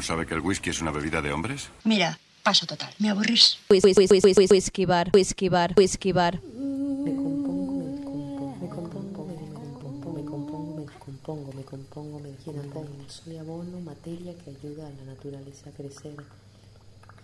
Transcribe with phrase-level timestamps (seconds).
[0.00, 1.68] ¿No sabe que el whisky es una bebida de hombres?
[1.84, 2.88] Mira, paso total.
[2.98, 3.58] Me aburrís.
[3.68, 6.40] Whisky bar, whisky bar, whisky bar.
[6.42, 12.30] Me compongo, me descompongo, me compongo, me descompongo, me compongo, me descompongo, me compongo, me
[12.30, 12.88] descompongo.
[13.08, 16.16] Soy abono, materia que ayuda a la naturaleza a crecer.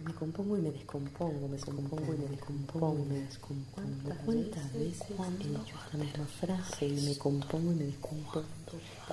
[0.05, 4.15] Me compongo y me descompongo, me compongo y me descompongo, me descompongo.
[4.25, 8.47] ¿Cuántas veces he dicho esta misma frase y me compongo y me descompongo?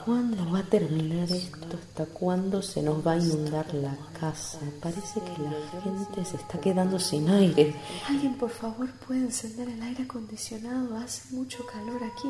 [0.05, 1.77] ¿Cuándo va a terminar esto?
[1.77, 4.59] ¿Hasta cuándo se nos va a inundar la casa?
[4.81, 7.73] Parece que la gente se está quedando sin aire.
[8.09, 10.97] Alguien, por favor, puede encender el aire acondicionado.
[10.97, 12.30] Hace mucho calor aquí.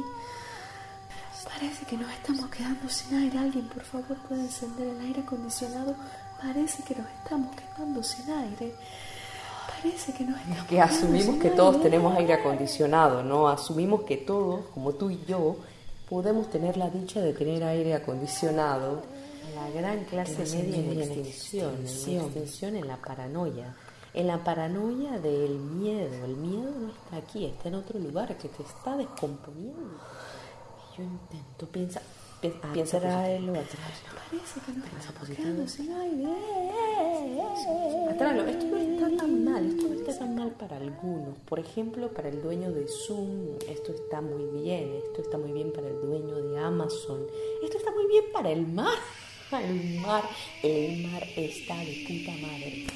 [1.44, 3.38] Parece que nos estamos quedando sin aire.
[3.40, 5.96] Alguien, por favor, puede encender el aire acondicionado.
[6.44, 8.76] Parece que nos estamos quedando sin aire.
[9.66, 13.48] Parece que nos estamos Que asumimos que todos tenemos aire acondicionado, ¿no?
[13.48, 15.56] Asumimos que todos, como tú y yo,
[16.10, 19.02] podemos tener la dicha de tener aire acondicionado.
[19.56, 23.74] La gran clase media en extinción, en extinción en la paranoia.
[24.14, 26.26] En la paranoia del miedo.
[26.26, 29.98] El miedo no está aquí, está en otro lugar que te está descomponiendo.
[30.94, 32.04] Y yo intento pensar,
[32.50, 34.14] pi- piensa atraerlo, atraerlo.
[34.30, 35.48] Parece que nos Piensa positivo.
[38.10, 38.46] Atraerlo.
[38.48, 41.38] Esto no está tan mal, esto no está tan mal para algunos.
[41.48, 44.94] Por ejemplo, para el dueño de Zoom, esto está muy bien.
[45.06, 47.26] Esto está muy bien para el dueño de Amazon.
[47.64, 48.98] Esto está muy bien para el mar.
[49.54, 50.24] El mar,
[50.64, 52.88] el mar está de puta madre.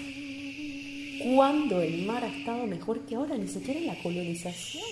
[1.35, 3.37] ¿Cuándo el mar ha estado mejor que ahora?
[3.37, 4.83] Ni siquiera en la colonización.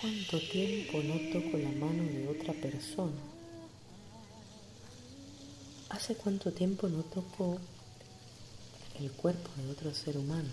[0.00, 3.18] Cuánto tiempo no toco la mano de otra persona?
[5.90, 7.58] ¿Hace cuánto tiempo no toco
[9.00, 10.50] el cuerpo de otro ser humano?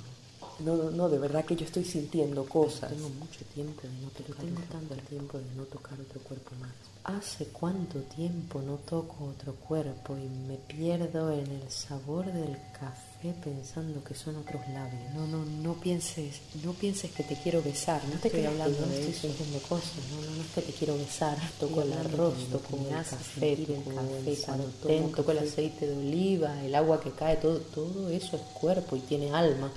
[0.60, 2.92] No, no, no, de verdad que yo estoy sintiendo cosas.
[2.92, 4.46] Tengo mucho tiempo de no tocar.
[4.46, 6.72] Tengo tanto tiempo de no tocar otro cuerpo más.
[7.04, 13.05] ¿Hace cuánto tiempo no toco otro cuerpo y me pierdo en el sabor del café
[13.34, 15.14] pensando que son otros labios?
[15.14, 18.02] No, no, no pienses, no pienses que te quiero besar.
[18.06, 19.94] No te estoy hablando de estoy sintiendo cosas.
[20.12, 21.38] No, no, no es que te quiero besar.
[21.60, 26.76] Toco el arroz, toco el café, toco el sartén, toco el aceite de oliva, el
[26.76, 29.72] agua que cae, todo, todo eso es cuerpo y tiene alma.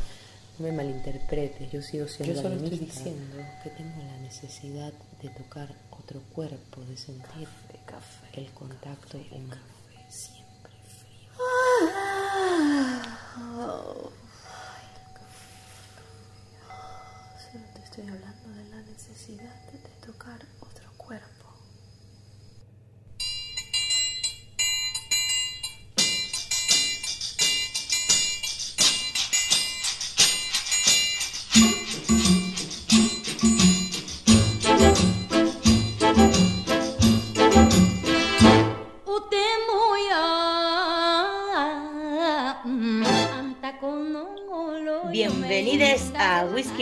[0.58, 4.92] No me malinterpretes, yo sigo siendo Yo solo estoy diciendo que tengo la necesidad
[5.22, 7.48] de tocar otro cuerpo, de sentir
[8.34, 9.62] el contacto humano.
[10.08, 11.28] Siempre frío.
[17.74, 21.37] Te estoy hablando de la necesidad de tocar otro cuerpo.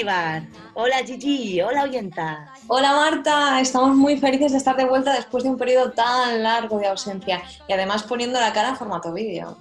[0.07, 2.53] Hola Gigi, hola oyenta.
[2.69, 6.79] Hola Marta, estamos muy felices de estar de vuelta después de un periodo tan largo
[6.79, 9.57] de ausencia y además poniendo la cara en formato vídeo.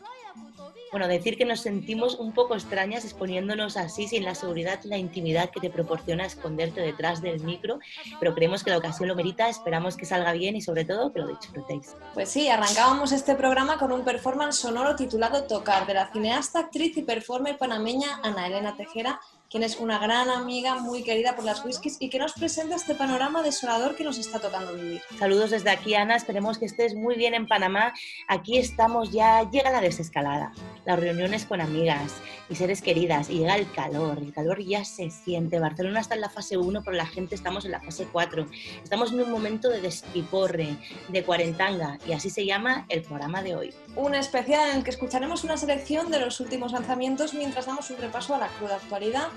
[0.91, 4.97] Bueno, decir que nos sentimos un poco extrañas exponiéndonos así sin la seguridad y la
[4.97, 7.79] intimidad que te proporciona esconderte detrás del micro,
[8.19, 11.21] pero creemos que la ocasión lo merita, esperamos que salga bien y sobre todo que
[11.21, 11.95] lo disfrutéis.
[12.13, 16.95] Pues sí, arrancábamos este programa con un performance sonoro titulado Tocar de la cineasta, actriz
[16.95, 19.19] y performer panameña Ana Elena Tejera,
[19.55, 22.93] quien es una gran amiga muy querida por las whiskies y que nos presenta este
[22.93, 25.01] panorama desolador que nos está tocando vivir.
[25.17, 26.17] Saludos desde aquí, Ana.
[26.17, 27.93] Esperemos que estés muy bien en Panamá.
[28.27, 30.51] Aquí estamos ya, llega la desescalada,
[30.83, 32.11] las reuniones con amigas
[32.49, 34.17] y seres queridas, y llega el calor.
[34.17, 35.57] El calor ya se siente.
[35.57, 38.45] Barcelona está en la fase 1, pero la gente estamos en la fase 4.
[38.83, 40.75] Estamos en un momento de despiporre,
[41.07, 43.73] de cuarentanga, y así se llama el programa de hoy.
[43.95, 47.97] Un especial en el que escucharemos una selección de los últimos lanzamientos mientras damos un
[47.99, 49.29] repaso a la cruda actualidad.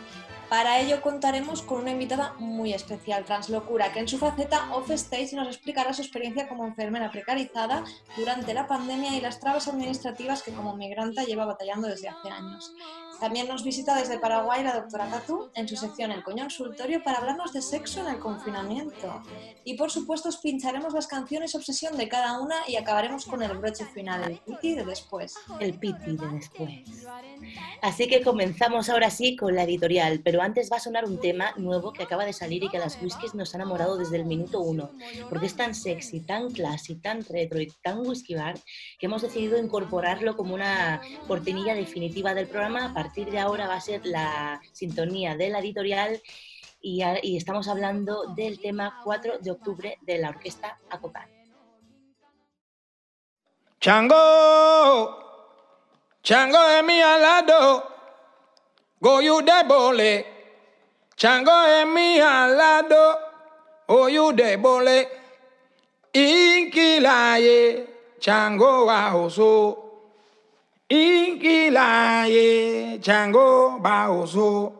[0.48, 5.48] Para ello contaremos con una invitada muy especial, Translocura, que en su faceta off-stage nos
[5.48, 7.84] explicará su experiencia como enfermera precarizada
[8.16, 12.72] durante la pandemia y las trabas administrativas que como migrante lleva batallando desde hace años.
[13.20, 17.18] También nos visita desde Paraguay la doctora Catu en su sección El Coño Consultorio para
[17.18, 19.22] hablarnos de sexo en el confinamiento.
[19.64, 23.56] Y por supuesto os pincharemos las canciones obsesión de cada una y acabaremos con el
[23.58, 25.34] broche final, el piti de después.
[25.58, 26.70] El piti de después.
[27.82, 31.52] Así que comenzamos ahora sí con la editorial, pero antes va a sonar un tema
[31.56, 34.26] nuevo que acaba de salir y que a las whiskies nos ha enamorado desde el
[34.26, 34.90] minuto uno,
[35.28, 38.58] porque es tan sexy, tan classy, tan retro y tan whisky bar
[38.98, 42.86] que hemos decidido incorporarlo como una cortinilla definitiva del programa.
[42.86, 46.20] A partir de ahora va a ser la sintonía de la editorial
[46.80, 47.02] y,
[47.36, 51.28] estamos hablando del tema 4 de octubre de la orquesta Acocan.
[53.80, 55.18] Chango,
[56.22, 57.86] Chango es mi alado,
[59.00, 60.26] goyu de bole.
[61.16, 63.18] Chango es mi alado,
[63.86, 65.08] oyu de bole.
[66.12, 67.87] Inkilaye,
[68.20, 69.76] Chango ahoso.
[70.90, 72.38] Inkilaye,
[73.00, 74.72] Chango bahoso.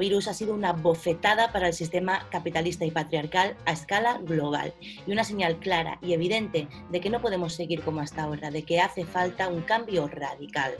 [0.00, 4.72] Coronavirus ha sido una bofetada para el sistema capitalista y patriarcal a escala global
[5.06, 8.62] y una señal clara y evidente de que no podemos seguir como hasta ahora, de
[8.62, 10.72] que hace falta un cambio radical.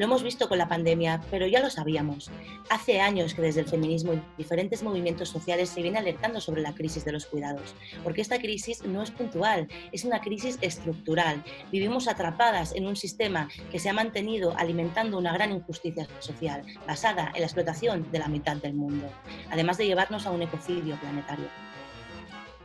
[0.00, 2.30] Lo hemos visto con la pandemia, pero ya lo sabíamos.
[2.70, 6.72] Hace años que desde el feminismo y diferentes movimientos sociales se viene alertando sobre la
[6.72, 11.44] crisis de los cuidados, porque esta crisis no es puntual, es una crisis estructural.
[11.70, 17.30] Vivimos atrapadas en un sistema que se ha mantenido alimentando una gran injusticia social, basada
[17.34, 19.06] en la explotación de la mitad del mundo,
[19.50, 21.48] además de llevarnos a un ecocidio planetario.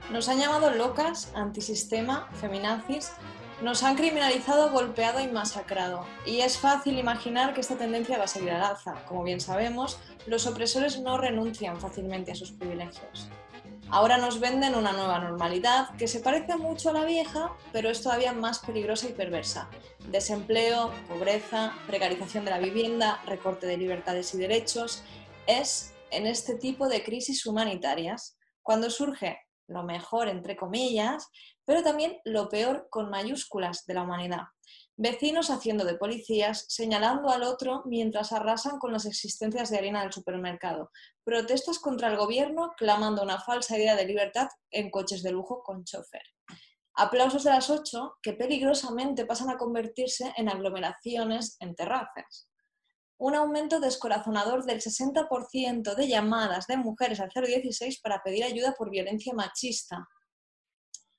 [0.09, 3.11] Nos han llamado locas, antisistema, feminazis,
[3.61, 6.05] nos han criminalizado, golpeado y masacrado.
[6.25, 8.95] Y es fácil imaginar que esta tendencia va a seguir al alza.
[9.07, 13.29] Como bien sabemos, los opresores no renuncian fácilmente a sus privilegios.
[13.89, 18.01] Ahora nos venden una nueva normalidad que se parece mucho a la vieja, pero es
[18.01, 19.69] todavía más peligrosa y perversa.
[20.09, 25.03] Desempleo, pobreza, precarización de la vivienda, recorte de libertades y derechos.
[25.45, 31.27] Es en este tipo de crisis humanitarias cuando surge lo mejor, entre comillas,
[31.65, 34.43] pero también lo peor con mayúsculas de la humanidad.
[34.97, 40.13] Vecinos haciendo de policías, señalando al otro mientras arrasan con las existencias de harina del
[40.13, 40.89] supermercado.
[41.23, 45.83] Protestas contra el gobierno clamando una falsa idea de libertad en coches de lujo con
[45.83, 46.23] chofer.
[46.93, 52.47] Aplausos de las ocho que peligrosamente pasan a convertirse en aglomeraciones en terrazas.
[53.17, 58.89] Un aumento descorazonador del 60% de llamadas de mujeres al 016 para pedir ayuda por
[58.89, 60.07] violencia machista,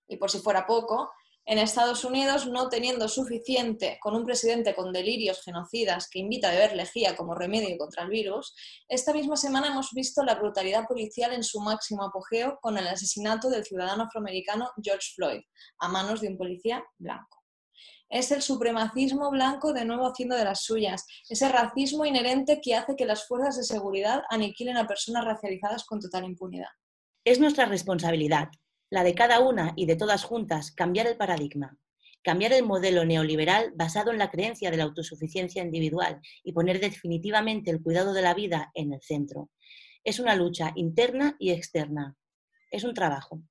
[0.09, 1.11] y por si fuera poco,
[1.49, 6.51] en Estados Unidos, no teniendo suficiente con un presidente con delirios genocidas que invita a
[6.51, 8.53] beber lejía como remedio contra el virus,
[8.89, 13.49] esta misma semana hemos visto la brutalidad policial en su máximo apogeo con el asesinato
[13.49, 15.43] del ciudadano afroamericano George Floyd
[15.79, 17.36] a manos de un policía blanco.
[18.09, 22.95] Es el supremacismo blanco de nuevo haciendo de las suyas, ese racismo inherente que hace
[22.95, 26.71] que las fuerzas de seguridad aniquilen a personas racializadas con total impunidad.
[27.25, 28.49] Es nuestra responsabilidad,
[28.91, 31.77] la de cada una y de todas juntas, cambiar el paradigma,
[32.23, 37.71] cambiar el modelo neoliberal basado en la creencia de la autosuficiencia individual y poner definitivamente
[37.71, 39.51] el cuidado de la vida en el centro.
[40.05, 42.17] Es una lucha interna y externa.
[42.71, 43.43] Es un trabajo.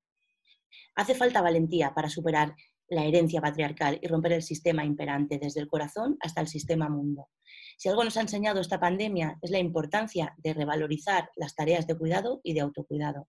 [0.94, 2.54] Hace falta valentía para superar
[2.88, 7.28] la herencia patriarcal y romper el sistema imperante desde el corazón hasta el sistema mundo.
[7.76, 11.96] Si algo nos ha enseñado esta pandemia es la importancia de revalorizar las tareas de
[11.96, 13.28] cuidado y de autocuidado.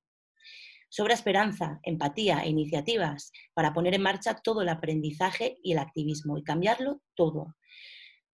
[0.89, 6.37] Sobra esperanza, empatía e iniciativas para poner en marcha todo el aprendizaje y el activismo
[6.37, 7.56] y cambiarlo todo.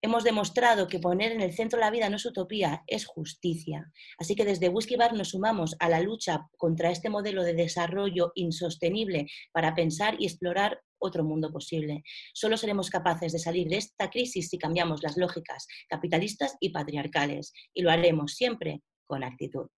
[0.04, 3.92] Hemos demostrado que poner en el centro la vida no es utopía, es justicia.
[4.18, 8.32] Así que desde Whisky Bar nos sumamos a la lucha contra este modelo de desarrollo
[8.34, 12.02] insostenible para pensar y explorar otro mundo posible.
[12.34, 17.52] Solo seremos capaces de salir de esta crisis si cambiamos las lógicas capitalistas y patriarcales.
[17.72, 19.68] Y lo haremos siempre con actitud.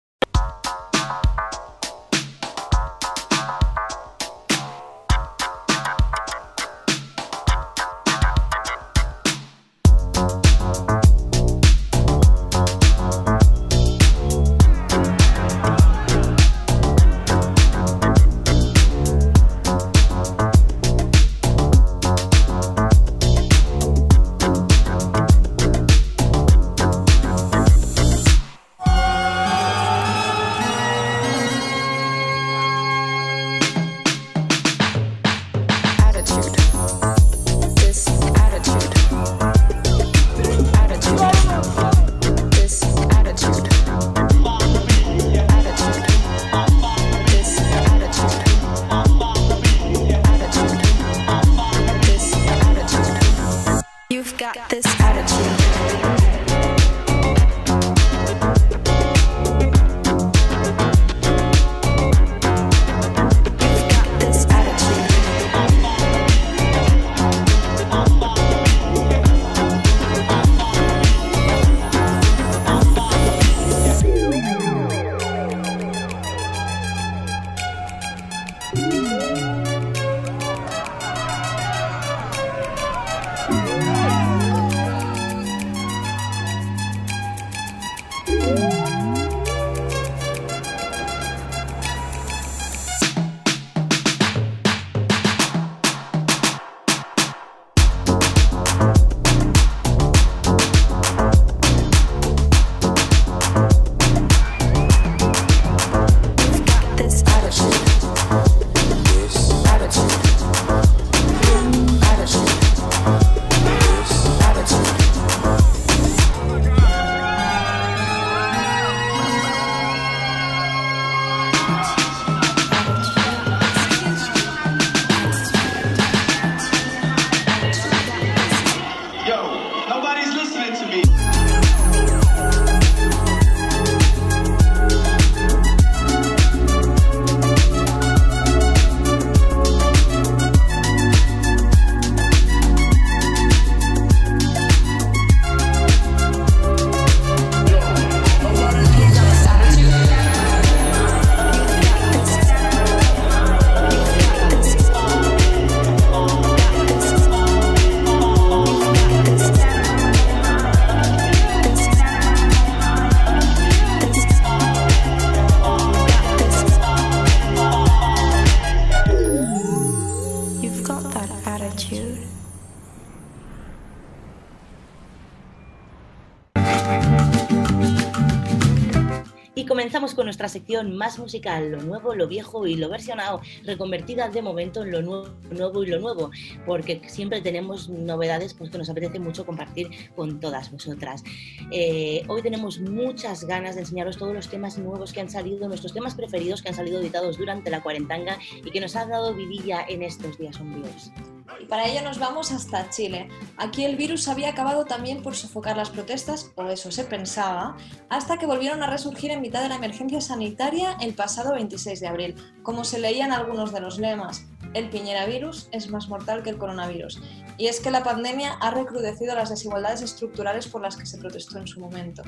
[179.67, 184.41] Comenzamos con nuestra sección más musical, lo nuevo, lo viejo y lo versionado, reconvertida de
[184.41, 186.29] momento en lo nuevo, nuevo y lo nuevo,
[186.65, 191.23] porque siempre tenemos novedades pues, que nos apetece mucho compartir con todas vosotras.
[191.71, 195.93] Eh, hoy tenemos muchas ganas de enseñaros todos los temas nuevos que han salido, nuestros
[195.93, 199.83] temas preferidos que han salido editados durante la cuarentanga y que nos ha dado vidilla
[199.87, 201.11] en estos días sombríos.
[201.59, 203.29] Y para ello nos vamos hasta Chile.
[203.57, 207.77] Aquí el virus había acabado también por sofocar las protestas, o eso se pensaba,
[208.09, 212.07] hasta que volvieron a resurgir en mitad de la emergencia sanitaria el pasado 26 de
[212.07, 214.45] abril, como se leían algunos de los lemas.
[214.73, 217.21] El piñera virus es más mortal que el coronavirus.
[217.57, 221.57] Y es que la pandemia ha recrudecido las desigualdades estructurales por las que se protestó
[221.57, 222.23] en su momento.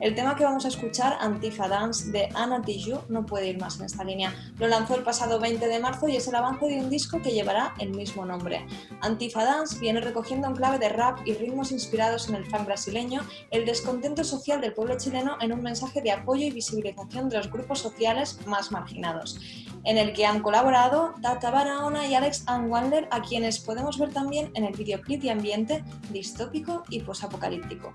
[0.00, 3.78] El tema que vamos a escuchar, Antifa Dance de Anna Tijoux, no puede ir más
[3.78, 4.34] en esta línea.
[4.58, 7.32] Lo lanzó el pasado 20 de marzo y es el avance de un disco que
[7.32, 8.66] llevará el mismo nombre.
[9.00, 13.22] Antifa Dance viene recogiendo en clave de rap y ritmos inspirados en el funk brasileño
[13.50, 17.50] el descontento social del pueblo chileno en un mensaje de apoyo y visibilización de los
[17.50, 19.38] grupos sociales más marginados,
[19.84, 21.50] en el que han colaborado Tata
[21.86, 27.00] Y Alex Anwander, a quienes podemos ver también en el videoclip de ambiente distópico y
[27.00, 27.94] posapocalíptico.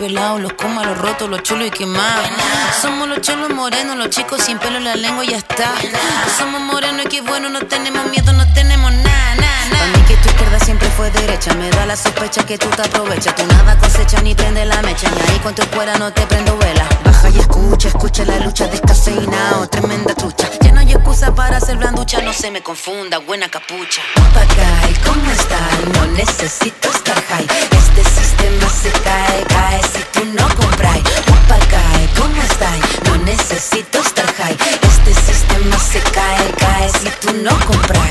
[0.00, 2.26] Pelados, los comas, los rotos, los chulos y quemados.
[2.80, 5.74] Somos los cholos morenos, los chicos sin pelo en la lengua y ya está.
[6.38, 9.39] Somos morenos y qué bueno, no tenemos miedo, no tenemos nada.
[9.80, 12.82] Para mí que tu izquierda siempre fue derecha, me da la sospecha que tú te
[12.82, 13.34] aprovechas.
[13.34, 16.54] Tú nada cosecha ni prende la mecha, y ahí con tu escuela no te prendo
[16.58, 16.86] vela.
[17.02, 20.50] Baja y escucha, escucha la lucha descafeinado, tremenda trucha.
[20.60, 24.02] Ya no hay excusa para hacer blanducha, no se me confunda, buena capucha.
[24.16, 25.72] Papagay, ¿cómo estás?
[25.94, 27.46] No necesito estar high.
[27.70, 30.98] Este sistema se cae, cae si tú no compras.
[31.24, 32.78] Papagay, ¿cómo estás?
[33.06, 34.58] No necesito estar high.
[34.82, 38.10] Este sistema se cae, cae si tú no compras.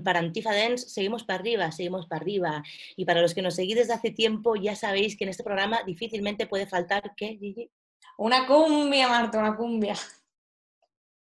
[0.00, 2.62] para Antifa Dance, seguimos para arriba, seguimos para arriba.
[2.96, 5.82] Y para los que nos seguís desde hace tiempo, ya sabéis que en este programa
[5.84, 7.70] difícilmente puede faltar, ¿qué, Gigi?
[8.16, 9.94] Una cumbia, Marta, una cumbia.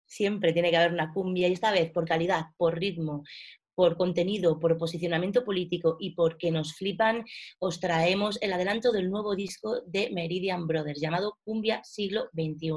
[0.07, 3.25] Siempre tiene que haber una cumbia y esta vez por calidad, por ritmo,
[3.77, 7.25] por contenido, por posicionamiento político y porque nos flipan,
[7.61, 12.73] os traemos el adelanto del nuevo disco de Meridian Brothers llamado Cumbia Siglo XXI,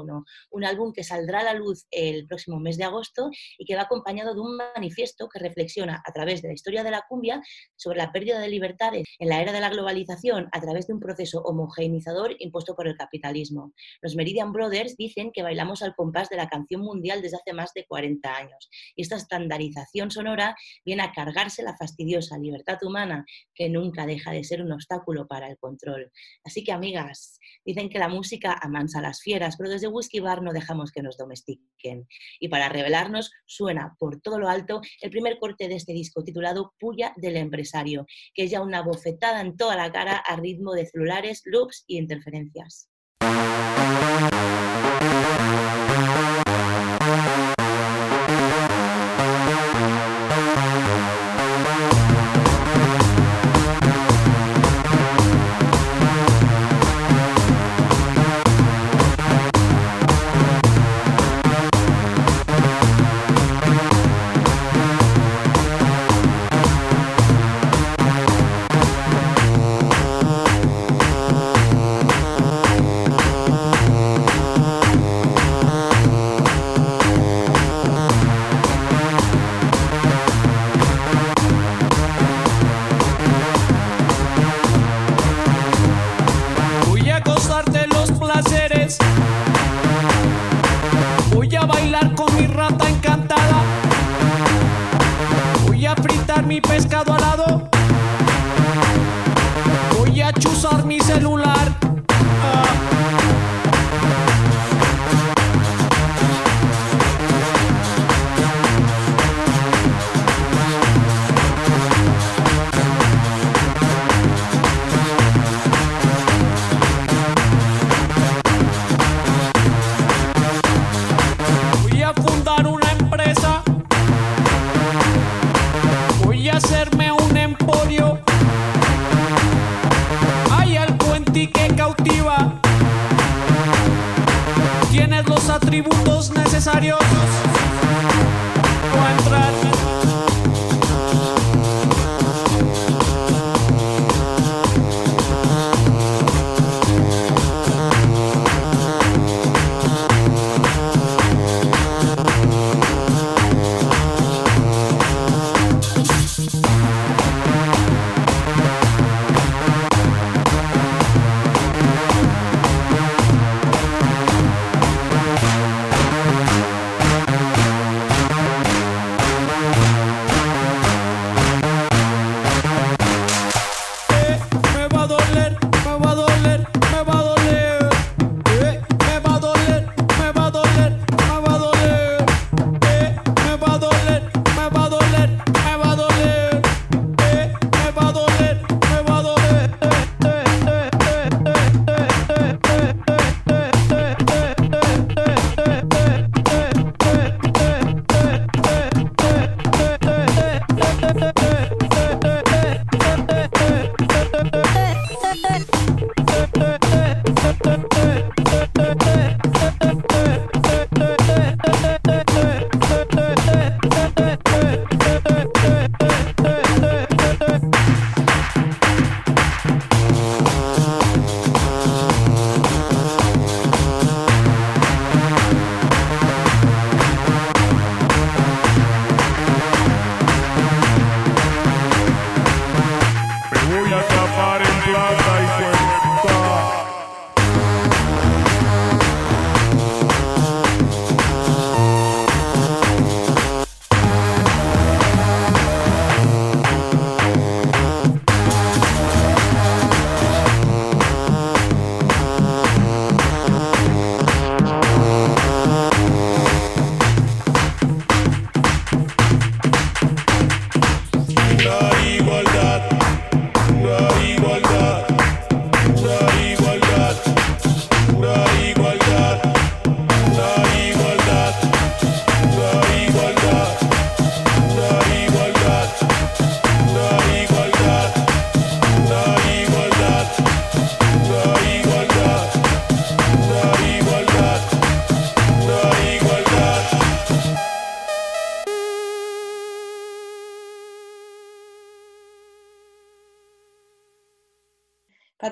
[0.50, 3.82] un álbum que saldrá a la luz el próximo mes de agosto y que va
[3.82, 7.42] acompañado de un manifiesto que reflexiona a través de la historia de la cumbia
[7.76, 11.00] sobre la pérdida de libertades en la era de la globalización a través de un
[11.00, 13.72] proceso homogeneizador impuesto por el capitalismo.
[14.02, 17.72] Los Meridian Brothers dicen que bailamos al compás de la canción mundial desde hace más
[17.72, 20.54] de 40 años y esta estandarización sonora
[20.90, 23.24] viene a cargarse la fastidiosa libertad humana
[23.54, 26.10] que nunca deja de ser un obstáculo para el control.
[26.42, 30.42] Así que, amigas, dicen que la música amansa a las fieras, pero desde Whisky Bar
[30.42, 32.08] no dejamos que nos domestiquen.
[32.40, 36.74] Y para revelarnos, suena por todo lo alto el primer corte de este disco titulado
[36.76, 40.86] Puya del Empresario, que es ya una bofetada en toda la cara a ritmo de
[40.86, 42.90] celulares, loops y interferencias.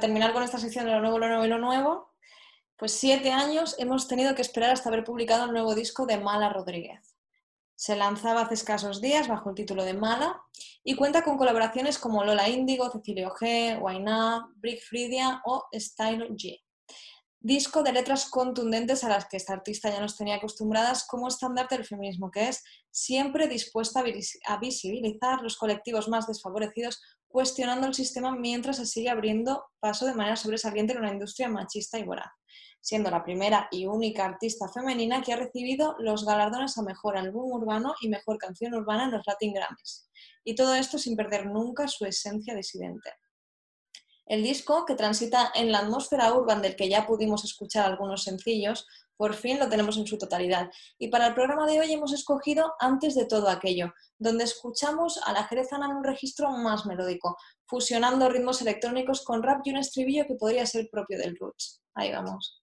[0.09, 2.15] Terminar con esta sección de lo nuevo, lo nuevo y lo nuevo,
[2.79, 6.49] pues siete años hemos tenido que esperar hasta haber publicado el nuevo disco de Mala
[6.49, 7.15] Rodríguez.
[7.75, 10.41] Se lanzaba hace escasos días bajo el título de Mala
[10.83, 16.59] y cuenta con colaboraciones como Lola Índigo, Cecilio G, Wayna, Brick Fridia o Style G.
[17.39, 21.69] disco de letras contundentes a las que esta artista ya nos tenía acostumbradas como estándar
[21.69, 24.03] del feminismo, que es siempre dispuesta
[24.47, 30.15] a visibilizar los colectivos más desfavorecidos, cuestionando el sistema mientras se sigue abriendo paso de
[30.15, 32.33] manera sobresaliente en una industria machista y voraz,
[32.81, 37.53] siendo la primera y única artista femenina que ha recibido los galardones a Mejor Álbum
[37.53, 40.09] Urbano y Mejor Canción Urbana en los Latin Grammys.
[40.43, 43.13] Y todo esto sin perder nunca su esencia disidente.
[44.27, 48.87] El disco, que transita en la atmósfera urban del que ya pudimos escuchar algunos sencillos,
[49.19, 50.71] por fin lo tenemos en su totalidad.
[50.97, 55.33] Y para el programa de hoy hemos escogido Antes de todo aquello, donde escuchamos a
[55.33, 60.27] la jerezana en un registro más melódico, fusionando ritmos electrónicos con rap y un estribillo
[60.27, 61.83] que podría ser propio del roots.
[61.95, 62.63] Ahí vamos.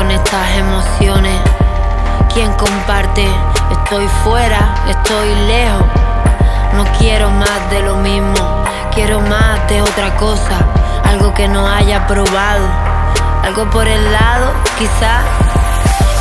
[0.00, 1.38] Con estas emociones.
[2.32, 3.28] ¿Quién comparte?
[3.70, 5.84] Estoy fuera, estoy lejos.
[6.74, 8.64] No quiero más de lo mismo.
[8.94, 10.56] Quiero más de otra cosa.
[11.04, 12.66] Algo que no haya probado.
[13.42, 15.20] Algo por el lado, quizá.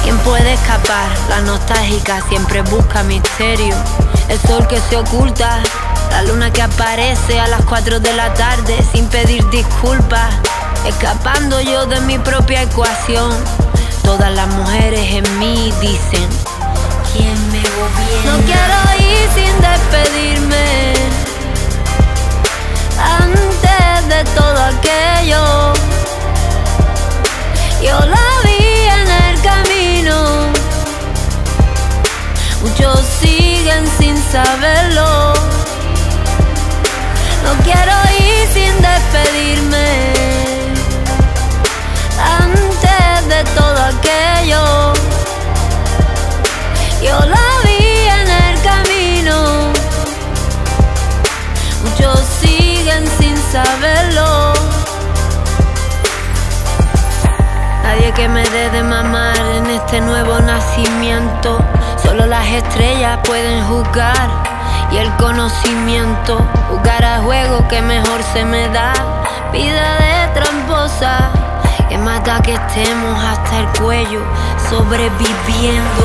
[0.04, 1.08] ¿Quién puede escapar?
[1.30, 3.76] La nostálgica siempre busca misterio.
[4.28, 5.60] El sol que se oculta,
[6.12, 10.34] la luna que aparece a las 4 de la tarde sin pedir disculpas.
[10.86, 13.69] Escapando yo de mi propia ecuación.
[14.10, 16.28] Todas las mujeres en mí dicen:
[17.14, 18.32] ¿Quién me gobierna?
[18.32, 20.68] No quiero ir sin despedirme.
[22.98, 25.74] Antes de todo aquello,
[27.84, 28.64] yo la vi
[28.98, 30.16] en el camino.
[32.64, 35.36] Muchos siguen sin saberlo.
[37.44, 37.94] No quiero
[38.26, 38.29] ir
[66.38, 68.94] Jugar a juego que mejor se me da.
[69.52, 71.32] Vida de tramposa
[71.90, 74.22] que mata que estemos hasta el cuello
[74.70, 76.04] sobreviviendo.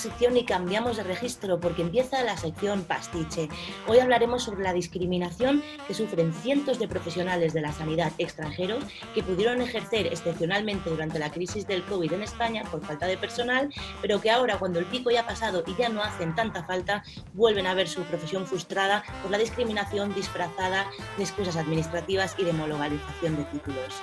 [0.00, 3.48] Sección y cambiamos de registro porque empieza la sección pastiche.
[3.86, 8.82] Hoy hablaremos sobre la discriminación que sufren cientos de profesionales de la sanidad extranjeros
[9.14, 13.72] que pudieron ejercer excepcionalmente durante la crisis del COVID en España por falta de personal,
[14.00, 17.04] pero que ahora cuando el pico ya ha pasado y ya no hacen tanta falta,
[17.34, 20.86] vuelven a ver su profesión frustrada por la discriminación disfrazada
[21.18, 24.00] de excusas administrativas y de homologalización de títulos.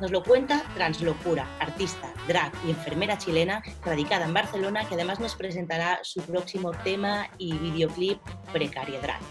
[0.00, 5.34] Nos lo cuenta Translocura, artista, drag y enfermera chilena radicada en Barcelona, que además nos
[5.38, 8.18] presentará su próximo tema y videoclip
[8.52, 9.22] Precaria Drag.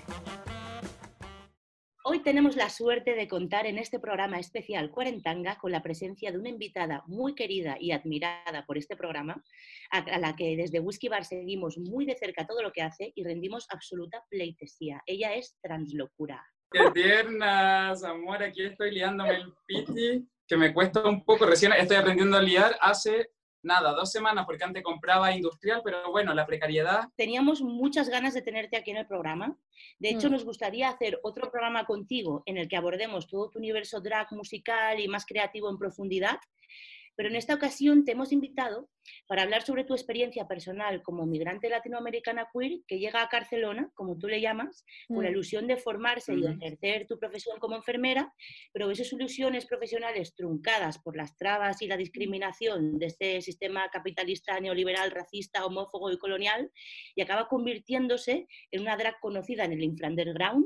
[2.06, 6.38] Hoy tenemos la suerte de contar en este programa especial Cuarentanga con la presencia de
[6.38, 9.44] una invitada muy querida y admirada por este programa,
[9.92, 13.12] a a la que desde Whisky Bar seguimos muy de cerca todo lo que hace
[13.14, 15.04] y rendimos absoluta pleitesía.
[15.06, 16.42] Ella es Translocura.
[16.72, 21.98] Qué tiernas, amor, aquí estoy liándome el piti, que me cuesta un poco, recién estoy
[21.98, 27.10] aprendiendo a liar hace nada, dos semanas, porque antes compraba industrial, pero bueno, la precariedad.
[27.16, 29.58] Teníamos muchas ganas de tenerte aquí en el programa.
[30.00, 30.32] De hecho, Mm.
[30.32, 35.00] nos gustaría hacer otro programa contigo en el que abordemos todo tu universo drag musical
[35.00, 36.40] y más creativo en profundidad.
[37.18, 38.90] Pero en esta ocasión te hemos invitado
[39.28, 44.18] para hablar sobre tu experiencia personal como migrante latinoamericana queer que llega a Barcelona, como
[44.18, 45.34] tú le llamas, con la Mm.
[45.34, 48.32] ilusión de formarse y ejercer tu profesión como enfermera,
[48.72, 54.60] pero esas ilusiones profesionales truncadas por las trabas y la discriminación de este sistema capitalista,
[54.60, 56.72] neoliberal, racista, homófobo y colonial,
[57.16, 60.66] y acaba convirtiéndose en una drag conocida en el infraunderground,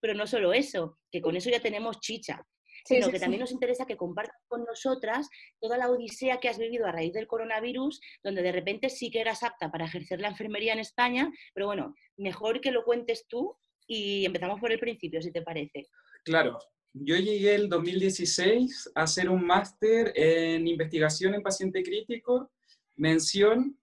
[0.00, 2.46] pero no solo eso, que con eso ya tenemos chicha,
[2.84, 3.22] Sí, sino sí, que sí.
[3.22, 5.28] también nos interesa que compartas con nosotras
[5.60, 9.20] toda la odisea que has vivido a raíz del coronavirus, donde de repente sí que
[9.20, 13.56] eras apta para ejercer la enfermería en España, pero bueno, mejor que lo cuentes tú
[13.86, 15.88] y empezamos por el principio, si te parece.
[16.24, 16.58] Claro,
[16.92, 22.50] yo llegué el 2016 a hacer un máster en investigación en paciente crítico,
[22.96, 23.78] mención,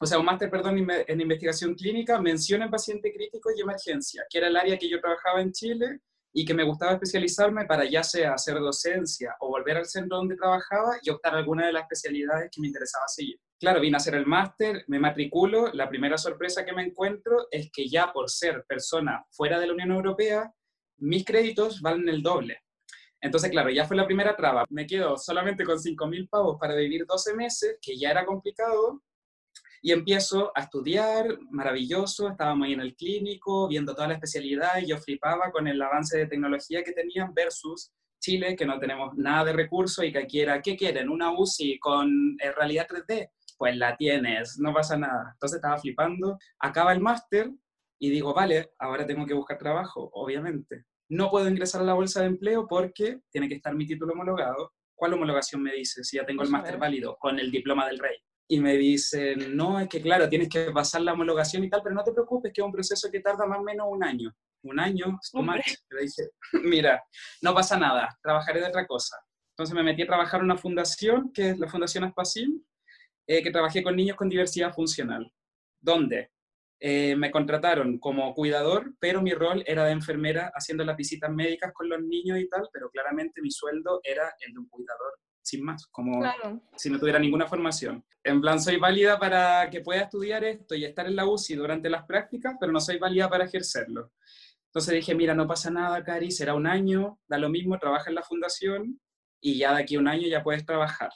[0.00, 4.38] o sea, un máster, perdón, en investigación clínica, mención en paciente crítico y emergencia, que
[4.38, 6.00] era el área que yo trabajaba en Chile
[6.32, 10.36] y que me gustaba especializarme para ya sea hacer docencia o volver al centro donde
[10.36, 13.38] trabajaba y optar alguna de las especialidades que me interesaba seguir.
[13.58, 17.70] Claro, vine a hacer el máster, me matriculo, la primera sorpresa que me encuentro es
[17.72, 20.52] que ya por ser persona fuera de la Unión Europea,
[20.98, 22.58] mis créditos valen el doble.
[23.20, 24.64] Entonces, claro, ya fue la primera traba.
[24.70, 29.02] Me quedo solamente con 5.000 pavos para vivir 12 meses, que ya era complicado,
[29.82, 34.88] y empiezo a estudiar, maravilloso, estábamos ahí en el clínico, viendo toda la especialidad, y
[34.88, 39.46] yo flipaba con el avance de tecnología que tenían versus Chile, que no tenemos nada
[39.46, 41.08] de recursos y que aquí era, ¿qué quieren?
[41.08, 43.30] ¿Una UCI con eh, realidad 3D?
[43.56, 45.30] Pues la tienes, no pasa nada.
[45.32, 47.50] Entonces estaba flipando, acaba el máster
[47.98, 50.84] y digo, vale, ahora tengo que buscar trabajo, obviamente.
[51.08, 54.72] No puedo ingresar a la bolsa de empleo porque tiene que estar mi título homologado.
[54.94, 58.16] ¿Cuál homologación me dice si ya tengo el máster válido con el diploma del rey?
[58.52, 61.94] Y me dicen, no, es que claro, tienes que pasar la homologación y tal, pero
[61.94, 64.34] no te preocupes, que es un proceso que tarda más o menos un año.
[64.64, 65.84] Un año, es.
[65.88, 66.22] Pero dije,
[66.64, 67.00] mira,
[67.42, 69.16] no pasa nada, trabajaré de otra cosa.
[69.52, 72.60] Entonces me metí a trabajar en una fundación, que es la Fundación Aspacim,
[73.28, 75.32] eh, que trabajé con niños con diversidad funcional.
[75.80, 76.32] ¿Dónde?
[76.80, 81.72] Eh, me contrataron como cuidador, pero mi rol era de enfermera haciendo las visitas médicas
[81.72, 85.64] con los niños y tal, pero claramente mi sueldo era el de un cuidador, sin
[85.64, 86.60] más, como Claro.
[86.76, 88.04] si no tuviera ninguna formación.
[88.22, 91.90] En plan, soy válida para que pueda estudiar esto y estar en la UCI durante
[91.90, 94.12] las prácticas, pero no soy válida para ejercerlo.
[94.66, 98.14] Entonces dije, mira, no pasa nada, Cari, será un año, da lo mismo, trabaja en
[98.14, 99.00] la fundación
[99.40, 101.10] y ya de aquí a un año ya puedes trabajar.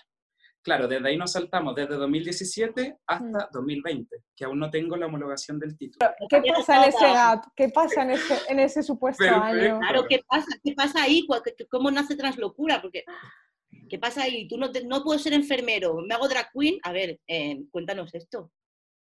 [0.63, 5.59] Claro, desde ahí nos saltamos, desde 2017 hasta 2020, que aún no tengo la homologación
[5.59, 6.11] del título.
[6.31, 7.45] ¿Qué pasa en ese gap?
[7.55, 9.45] ¿Qué pasa en ese, en ese supuesto Perfecto.
[9.45, 9.79] año?
[9.81, 10.47] Claro, ¿qué pasa?
[10.65, 11.27] ¿Qué pasa ahí?
[11.27, 12.81] ¿Cu- qué- ¿Cómo nace Translocura?
[12.81, 13.05] Porque,
[13.95, 14.49] ¿qué pasa ahí?
[14.49, 16.81] Tú no, te- no puedes ser enfermero, me hago drag queen.
[16.83, 18.51] A ver, eh, cuéntanos esto.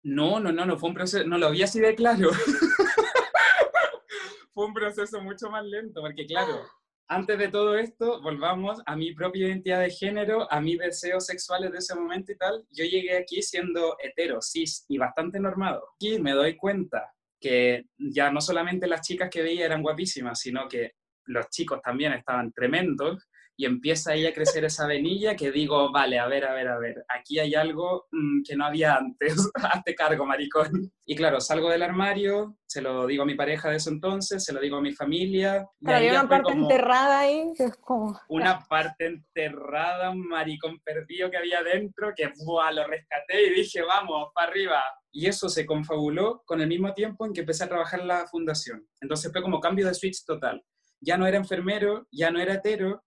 [0.02, 2.30] No, no, no, no fue un proceso, no lo vi así de claro.
[4.52, 6.60] fue un proceso mucho más lento, porque claro,
[7.06, 11.70] antes de todo esto, volvamos a mi propia identidad de género, a mis deseos sexuales
[11.70, 12.64] de ese momento y tal.
[12.72, 15.86] Yo llegué aquí siendo hetero, cis y bastante normado.
[16.00, 20.66] Y me doy cuenta que ya no solamente las chicas que veía eran guapísimas, sino
[20.66, 20.94] que
[21.26, 23.24] los chicos también estaban tremendos
[23.60, 26.78] y empieza ahí a crecer esa venilla que digo, vale, a ver, a ver, a
[26.78, 30.90] ver, aquí hay algo mm, que no había antes, hazte cargo, maricón.
[31.04, 34.54] Y claro, salgo del armario, se lo digo a mi pareja de eso entonces, se
[34.54, 35.68] lo digo a mi familia.
[35.78, 38.18] Pero ya una parte enterrada ahí que es como...
[38.30, 42.72] Una parte enterrada, un maricón perdido que había dentro, que ¡buah!
[42.72, 44.82] lo rescaté y dije, vamos, para arriba.
[45.12, 48.26] Y eso se confabuló con el mismo tiempo en que empecé a trabajar en la
[48.26, 48.88] fundación.
[49.02, 50.64] Entonces fue como cambio de switch total.
[51.02, 53.02] Ya no era enfermero, ya no era hetero,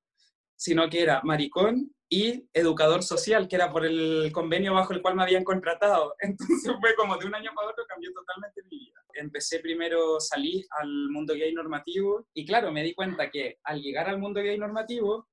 [0.55, 5.15] sino que era maricón y educador social, que era por el convenio bajo el cual
[5.15, 6.15] me habían contratado.
[6.19, 9.01] Entonces fue como de un año para otro cambió totalmente mi vida.
[9.15, 14.09] Empecé primero, salí al mundo gay normativo y claro, me di cuenta que al llegar
[14.09, 15.27] al mundo gay normativo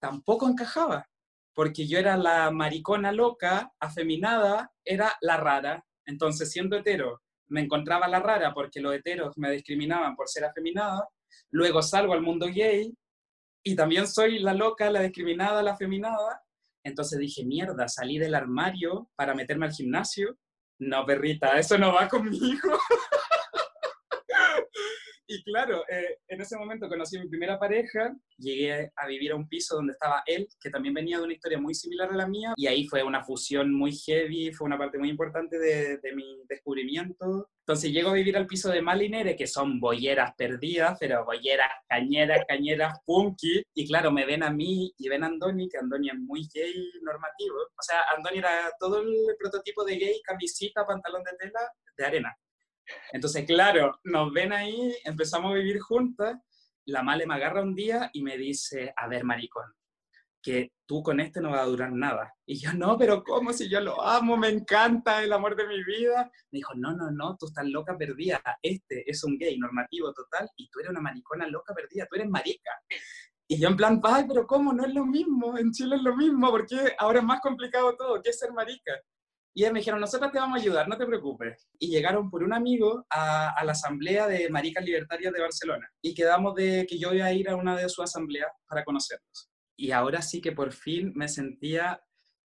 [0.00, 1.08] tampoco encajaba,
[1.54, 5.84] porque yo era la maricona loca, afeminada, era la rara.
[6.06, 11.08] Entonces, siendo hetero, me encontraba la rara porque los heteros me discriminaban por ser afeminada.
[11.50, 12.92] Luego salgo al mundo gay
[13.62, 16.42] y también soy la loca, la discriminada, la afeminada.
[16.84, 20.38] Entonces dije, mierda, salí del armario para meterme al gimnasio.
[20.78, 22.78] No, perrita, eso no va conmigo.
[25.32, 29.36] Y claro, eh, en ese momento conocí a mi primera pareja, llegué a vivir a
[29.36, 32.26] un piso donde estaba él, que también venía de una historia muy similar a la
[32.26, 36.12] mía, y ahí fue una fusión muy heavy, fue una parte muy importante de, de
[36.16, 37.48] mi descubrimiento.
[37.60, 42.44] Entonces llego a vivir al piso de Malinere, que son bolleras perdidas, pero bolleras, cañeras,
[42.48, 46.18] cañeras, punky, y claro, me ven a mí y ven a Andoni, que Andoni es
[46.18, 47.54] muy gay normativo.
[47.54, 51.60] O sea, Andoni era todo el prototipo de gay, camisita, pantalón de tela,
[51.96, 52.36] de arena.
[53.12, 56.36] Entonces, claro, nos ven ahí, empezamos a vivir juntas,
[56.86, 59.72] la Male me agarra un día y me dice, a ver, maricón,
[60.42, 62.34] que tú con este no va a durar nada.
[62.46, 63.52] Y yo, no, pero ¿cómo?
[63.52, 66.30] Si yo lo amo, me encanta, el amor de mi vida.
[66.50, 68.42] Me dijo, no, no, no, tú estás loca perdida.
[68.62, 72.28] Este es un gay normativo total y tú eres una maricona loca perdida, tú eres
[72.28, 72.70] marica.
[73.46, 74.72] Y yo en plan, ay, pero ¿cómo?
[74.72, 78.22] No es lo mismo, en Chile es lo mismo, porque ahora es más complicado todo,
[78.22, 78.92] ¿qué es ser marica?
[79.52, 81.68] Y me dijeron, nosotros te vamos a ayudar, no te preocupes.
[81.78, 85.88] Y llegaron por un amigo a, la asamblea de Maricas Libertarias de Barcelona.
[86.00, 89.50] Y quedamos de que yo iba a ir a una de sus asambleas para conocerlos.
[89.76, 92.00] Y ahora sí que por fin me sentía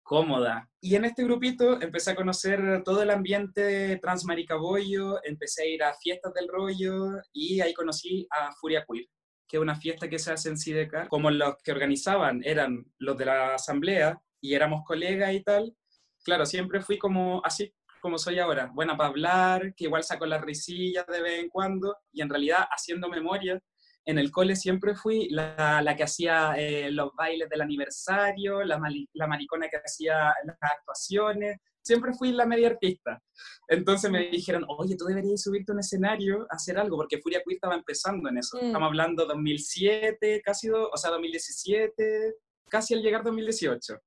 [0.03, 0.69] cómoda.
[0.79, 5.93] Y en este grupito empecé a conocer todo el ambiente transmaricabollo, empecé a ir a
[5.95, 9.05] fiestas del rollo y ahí conocí a Furia Queer,
[9.47, 11.07] que es una fiesta que se hace en Sidecar.
[11.07, 15.73] Como los que organizaban eran los de la asamblea y éramos colegas y tal,
[16.23, 20.41] claro, siempre fui como así como soy ahora, buena para hablar, que igual saco las
[20.41, 23.61] risillas de vez en cuando, y en realidad haciendo memoria,
[24.05, 28.81] en el cole siempre fui la, la que hacía eh, los bailes del aniversario, la,
[29.13, 33.21] la, maricona que hacía las actuaciones, siempre fui la media artista.
[33.67, 37.41] Entonces me dijeron, oye, tú deberías subirte a un escenario a hacer algo, porque Furia
[37.45, 38.57] Queer estaba empezando en eso.
[38.57, 38.65] Mm.
[38.65, 42.35] Estamos hablando 2007, casi, do, o sea, 2017,
[42.69, 43.99] casi al llegar 2018.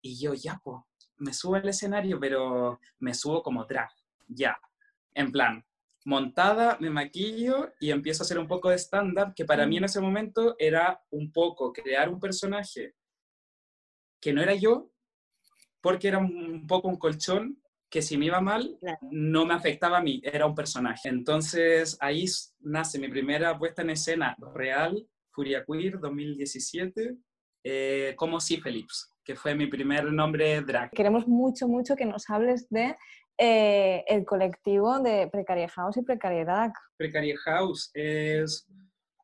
[0.00, 0.80] Y yo, ya, pues,
[1.18, 3.90] me subo al escenario, pero me subo como drag,
[4.28, 4.58] ya,
[5.14, 5.64] en plan,
[6.04, 9.84] montada, me maquillo y empiezo a hacer un poco de stand-up, que para mí en
[9.84, 12.94] ese momento era un poco crear un personaje
[14.20, 14.90] que no era yo,
[15.80, 20.02] porque era un poco un colchón que si me iba mal, no me afectaba a
[20.02, 21.08] mí, era un personaje.
[21.08, 22.26] Entonces ahí
[22.60, 27.16] nace mi primera puesta en escena real, Furia Queer 2017,
[27.68, 28.38] eh, como.
[28.38, 30.90] Phillips que fue mi primer nombre drag.
[30.92, 32.96] Queremos mucho, mucho que nos hables de
[33.36, 36.70] eh, el colectivo de Precaria House y Precariedad.
[36.96, 38.68] Precaria House es,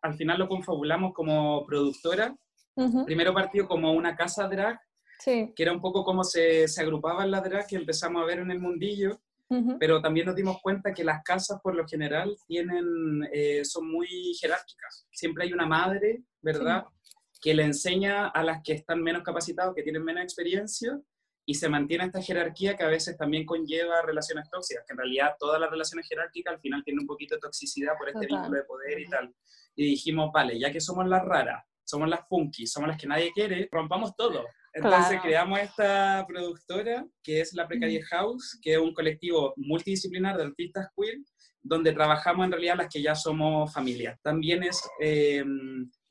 [0.03, 2.37] al final lo confabulamos como productora.
[2.75, 3.05] Uh -huh.
[3.05, 4.77] Primero partió como una casa drag,
[5.21, 5.53] sí.
[5.55, 8.51] que era un poco como se, se agrupaban las drag que empezamos a ver en
[8.51, 9.21] el mundillo.
[9.51, 9.77] Uh -huh.
[9.79, 12.85] Pero también nos dimos cuenta que las casas por lo general tienen,
[13.33, 14.09] eh, son muy
[14.41, 15.07] jerárquicas.
[15.13, 16.87] Siempre hay una madre, ¿verdad?
[17.03, 17.13] Sí
[17.43, 20.99] que le enseña a las que están menos capacitados, que tienen menos experiencia,
[21.45, 25.35] y se mantiene esta jerarquía que a veces también conlleva relaciones tóxicas, que en realidad
[25.41, 28.43] todas las relaciones jerárquicas al final tienen un poquito de toxicidad por este Total.
[28.43, 29.35] vínculo de poder y tal.
[29.75, 33.33] Y dijimos, vale, ya que somos las raras, somos las funky, somos las que nadie
[33.33, 34.47] quiere, rompamos todo.
[34.73, 35.23] Entonces claro.
[35.23, 40.89] creamos esta productora que es la Precaria House, que es un colectivo multidisciplinar de artistas
[40.97, 41.19] queer,
[41.61, 44.19] donde trabajamos en realidad las que ya somos familia.
[44.23, 45.45] También es eh,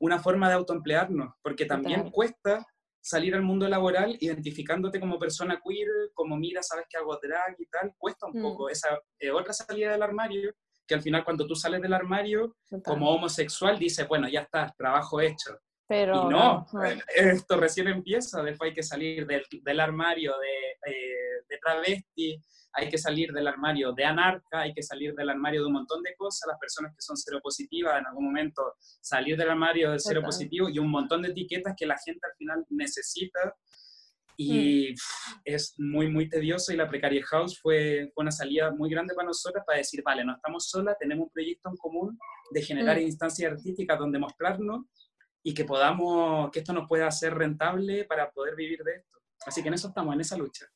[0.02, 2.12] una forma de autoemplearnos, porque también Total.
[2.12, 2.66] cuesta
[3.00, 7.66] salir al mundo laboral identificándote como persona queer, como mira, sabes que hago drag y
[7.66, 8.42] tal, cuesta un mm.
[8.42, 10.52] poco esa eh, otra salida del armario,
[10.88, 12.82] que al final cuando tú sales del armario Total.
[12.82, 15.56] como homosexual dices, bueno, ya está, trabajo hecho.
[15.86, 16.82] Pero y no, no,
[17.14, 22.42] esto recién empieza, después hay que salir del, del armario de, eh, de travesti,
[22.74, 26.02] hay que salir del armario de anarca, hay que salir del armario de un montón
[26.02, 30.22] de cosas, las personas que son seropositivas en algún momento salir del armario de cero
[30.24, 33.54] positivo y un montón de etiquetas que la gente al final necesita
[34.36, 34.94] y mm.
[35.44, 39.26] es muy, muy tedioso y la Precaria House fue, fue, una salida muy grande para
[39.26, 42.18] nosotros para decir, vale, no estamos solas, tenemos un proyecto en común
[42.50, 43.02] de generar mm.
[43.02, 44.86] instancias artísticas donde mostrarnos
[45.42, 49.18] y que podamos, que esto nos pueda hacer rentable para poder vivir de esto.
[49.44, 50.66] Así que en eso estamos, en esa lucha.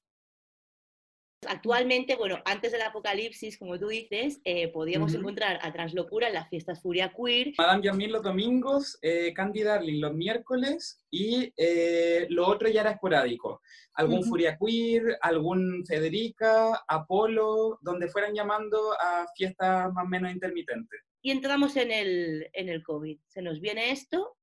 [1.48, 5.20] Actualmente, bueno, antes del apocalipsis, como tú dices, eh, podíamos uh -huh.
[5.20, 7.54] encontrar a Translocura en las fiestas Furia Queer.
[7.58, 12.92] Madame Yamil los domingos, eh, Candy Darling los miércoles y eh, lo otro ya era
[12.92, 13.60] esporádico.
[13.94, 14.28] Algún uh -huh.
[14.28, 21.00] Furia Queer, algún Federica, Apolo, donde fueran llamando a fiestas más o menos intermitentes.
[21.22, 23.18] Y entramos en el, en el COVID.
[23.26, 24.36] Se nos viene esto.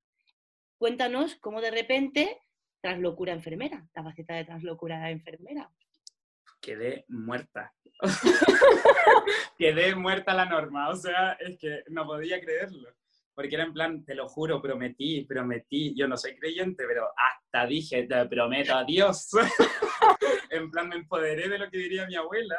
[0.77, 2.39] Cuéntanos cómo de repente
[2.81, 5.71] Translocura enfermera, la faceta de Translocura enfermera
[6.63, 7.73] quedé muerta.
[9.57, 12.89] quedé muerta la norma, o sea, es que no podía creerlo.
[13.35, 17.65] Porque era en plan, te lo juro, prometí, prometí, yo no soy creyente, pero hasta
[17.65, 19.29] dije, te prometo a Dios.
[20.51, 22.55] en plan, me empoderé de lo que diría mi abuela.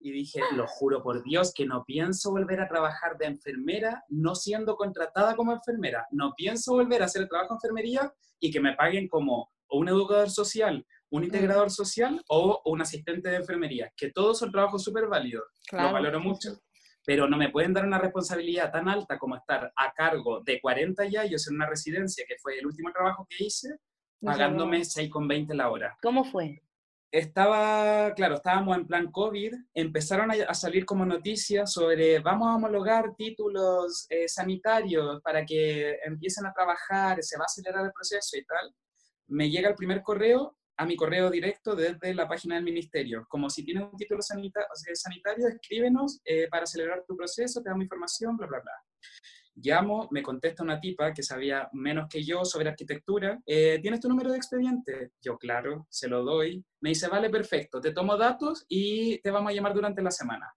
[0.00, 4.34] y dije, lo juro por Dios que no pienso volver a trabajar de enfermera no
[4.34, 6.06] siendo contratada como enfermera.
[6.12, 9.78] No pienso volver a hacer el trabajo de enfermería y que me paguen como o
[9.78, 14.82] un educador social, un integrador social o un asistente de enfermería, que todos son trabajos
[14.82, 15.44] súper válidos.
[15.66, 16.60] Claro, Lo valoro mucho.
[17.04, 21.06] Pero no me pueden dar una responsabilidad tan alta como estar a cargo de 40
[21.06, 23.78] ya, yo en una residencia, que fue el último trabajo que hice,
[24.20, 25.96] pagándome 6,20 la hora.
[26.02, 26.60] ¿Cómo fue?
[27.10, 32.56] Estaba, claro, estábamos en plan COVID, empezaron a, a salir como noticias sobre vamos a
[32.56, 38.36] homologar títulos eh, sanitarios para que empiecen a trabajar, se va a acelerar el proceso
[38.36, 38.74] y tal.
[39.28, 43.50] Me llega el primer correo a mi correo directo desde la página del ministerio, como
[43.50, 48.36] si tienes un título sanita- sanitario, escríbenos eh, para acelerar tu proceso, te damos información,
[48.36, 48.72] bla, bla, bla.
[49.60, 53.40] Llamo, me contesta una tipa que sabía menos que yo sobre arquitectura.
[53.44, 55.10] eh, ¿Tienes tu número de expediente?
[55.20, 56.64] Yo, claro, se lo doy.
[56.80, 60.54] Me dice, vale, perfecto, te tomo datos y te vamos a llamar durante la semana.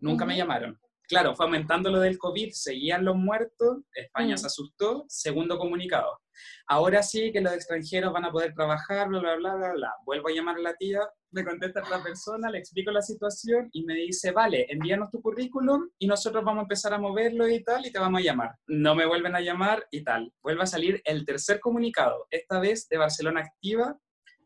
[0.00, 0.78] Nunca me llamaron.
[1.08, 4.38] Claro, fue aumentando lo del COVID, seguían los muertos, España Mm.
[4.38, 6.20] se asustó, segundo comunicado.
[6.66, 9.92] Ahora sí que los extranjeros van a poder trabajar, bla, bla, bla, bla, bla.
[10.04, 11.00] Vuelvo a llamar a la tía,
[11.30, 15.88] me contesta otra persona, le explico la situación y me dice, vale, envíanos tu currículum
[15.98, 18.50] y nosotros vamos a empezar a moverlo y tal y te vamos a llamar.
[18.66, 20.32] No me vuelven a llamar y tal.
[20.42, 23.96] Vuelve a salir el tercer comunicado, esta vez de Barcelona Activa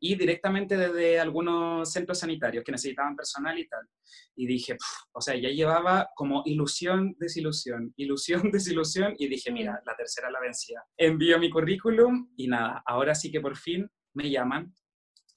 [0.00, 3.86] y directamente desde algunos centros sanitarios que necesitaban personal y tal.
[4.36, 4.76] Y dije,
[5.12, 10.40] o sea, ya llevaba como ilusión, desilusión, ilusión, desilusión, y dije, mira, la tercera la
[10.40, 10.82] vencía.
[10.96, 14.72] Envío mi currículum y nada, ahora sí que por fin me llaman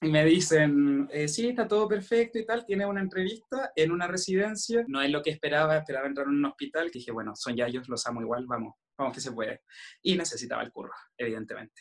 [0.02, 4.08] y me dicen, eh, sí, está todo perfecto y tal, tiene una entrevista en una
[4.08, 7.54] residencia, no es lo que esperaba, esperaba entrar en un hospital, que dije, bueno, son
[7.54, 9.62] ya ellos, los amo igual, vamos, vamos que se puede.
[10.02, 11.80] Y necesitaba el curro, evidentemente.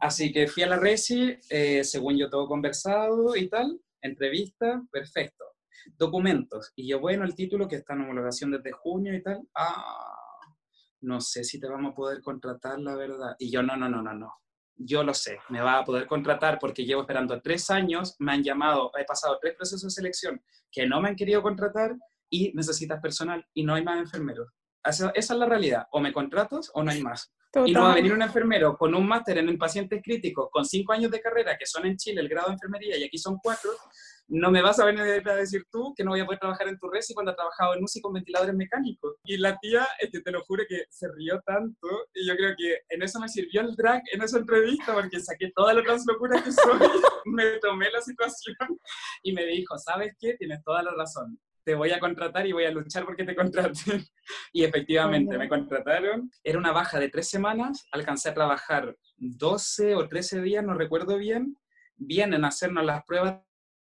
[0.00, 5.44] Así que fui a la resi, eh, según yo todo conversado y tal, entrevista, perfecto.
[5.96, 10.16] Documentos, y yo, bueno, el título que está en homologación desde junio y tal, ah,
[11.00, 13.34] no sé si te vamos a poder contratar, la verdad.
[13.38, 14.32] Y yo, no, no, no, no, no.
[14.76, 18.42] Yo lo sé, me va a poder contratar porque llevo esperando tres años, me han
[18.42, 21.96] llamado, he pasado tres procesos de selección que no me han querido contratar
[22.30, 24.48] y necesitas personal y no hay más enfermeros.
[24.84, 27.32] Esa, esa es la realidad, o me contratas o no hay más.
[27.66, 30.94] Y no va a venir un enfermero con un máster en pacientes críticos, con cinco
[30.94, 33.70] años de carrera, que son en Chile el grado de enfermería y aquí son cuatro,
[34.28, 36.78] no me vas a venir a decir tú que no voy a poder trabajar en
[36.78, 39.16] tu resi cuando he trabajado en UCI con ventiladores mecánicos.
[39.24, 42.54] Y la tía, es que te lo juro que se rió tanto, y yo creo
[42.56, 46.42] que en eso me sirvió el drag en esa entrevista, porque saqué todas las locuras
[46.42, 46.62] que soy,
[47.26, 48.56] me tomé la situación
[49.22, 50.34] y me dijo, ¿sabes qué?
[50.38, 51.38] Tienes toda la razón.
[51.64, 54.04] Te voy a contratar y voy a luchar porque te contraten.
[54.52, 56.30] Y efectivamente, me contrataron.
[56.42, 57.86] Era una baja de tres semanas.
[57.92, 61.56] Alcancé a trabajar 12 o 13 días, no recuerdo bien.
[61.96, 63.40] Vienen a hacernos las pruebas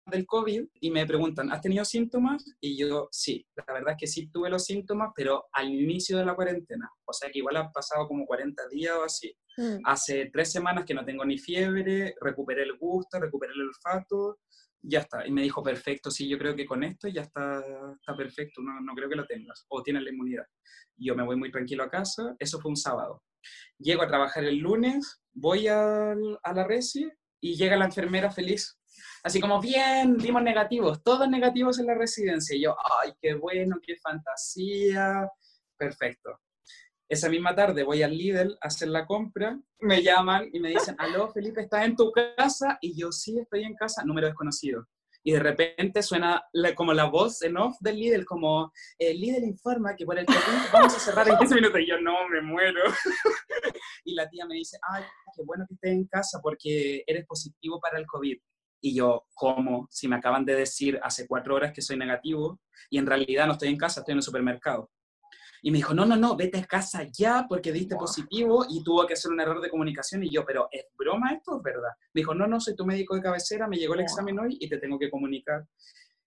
[0.05, 2.43] del COVID y me preguntan, ¿has tenido síntomas?
[2.59, 6.25] Y yo, sí, la verdad es que sí tuve los síntomas, pero al inicio de
[6.25, 6.89] la cuarentena.
[7.05, 9.35] O sea que igual han pasado como 40 días o así.
[9.57, 9.81] Mm.
[9.85, 14.39] Hace tres semanas que no tengo ni fiebre, recuperé el gusto, recuperé el olfato,
[14.83, 15.25] ya está.
[15.25, 17.59] Y me dijo, perfecto, sí, yo creo que con esto ya está,
[17.99, 20.45] está perfecto, no, no creo que lo tengas, o tienes la inmunidad.
[20.97, 23.23] Yo me voy muy tranquilo a casa, eso fue un sábado.
[23.79, 27.09] Llego a trabajar el lunes, voy a la resi
[27.41, 28.77] y llega la enfermera feliz.
[29.23, 32.55] Así como, bien, dimos negativos, todos negativos en la residencia.
[32.55, 35.27] Y yo, ay, qué bueno, qué fantasía,
[35.77, 36.39] perfecto.
[37.13, 40.95] Esa misma tarde voy al Lidl a hacer la compra, me llaman y me dicen,
[40.97, 42.79] aló, Felipe, ¿estás en tu casa?
[42.81, 44.87] Y yo, sí, estoy en casa, número desconocido.
[45.23, 46.43] Y de repente suena
[46.75, 50.39] como la voz en off del Lidl, como, el Lidl informa que por el COVID
[50.73, 51.81] vamos a cerrar en 15 minutos.
[51.81, 52.81] Y yo, no, me muero.
[54.05, 55.03] y la tía me dice, ay,
[55.35, 58.39] qué bueno que estés en casa porque eres positivo para el COVID.
[58.81, 59.87] Y yo, ¿cómo?
[59.91, 62.59] Si me acaban de decir hace cuatro horas que soy negativo
[62.89, 64.89] y en realidad no estoy en casa, estoy en el supermercado.
[65.65, 69.07] Y me dijo, no, no, no, vete a casa ya porque diste positivo y tuvo
[69.07, 70.21] que hacer un error de comunicación.
[70.21, 71.91] Y yo, pero ¿es broma esto es verdad?
[72.13, 74.67] Me dijo, no, no, soy tu médico de cabecera, me llegó el examen hoy y
[74.67, 75.65] te tengo que comunicar.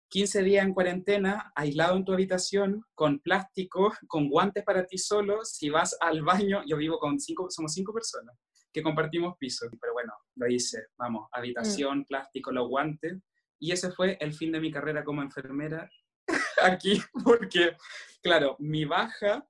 [0.08, 5.44] 15 días en cuarentena, aislado en tu habitación, con plástico, con guantes para ti solo.
[5.44, 8.34] Si vas al baño, yo vivo con cinco, somos cinco personas
[8.72, 9.66] que compartimos piso.
[9.78, 13.18] Pero bueno, lo hice, vamos, habitación, plástico, los guantes.
[13.58, 15.90] Y ese fue el fin de mi carrera como enfermera
[16.62, 17.76] aquí, porque,
[18.22, 19.46] claro, mi baja,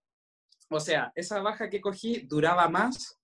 [0.71, 3.19] o sea, esa baja que cogí duraba más,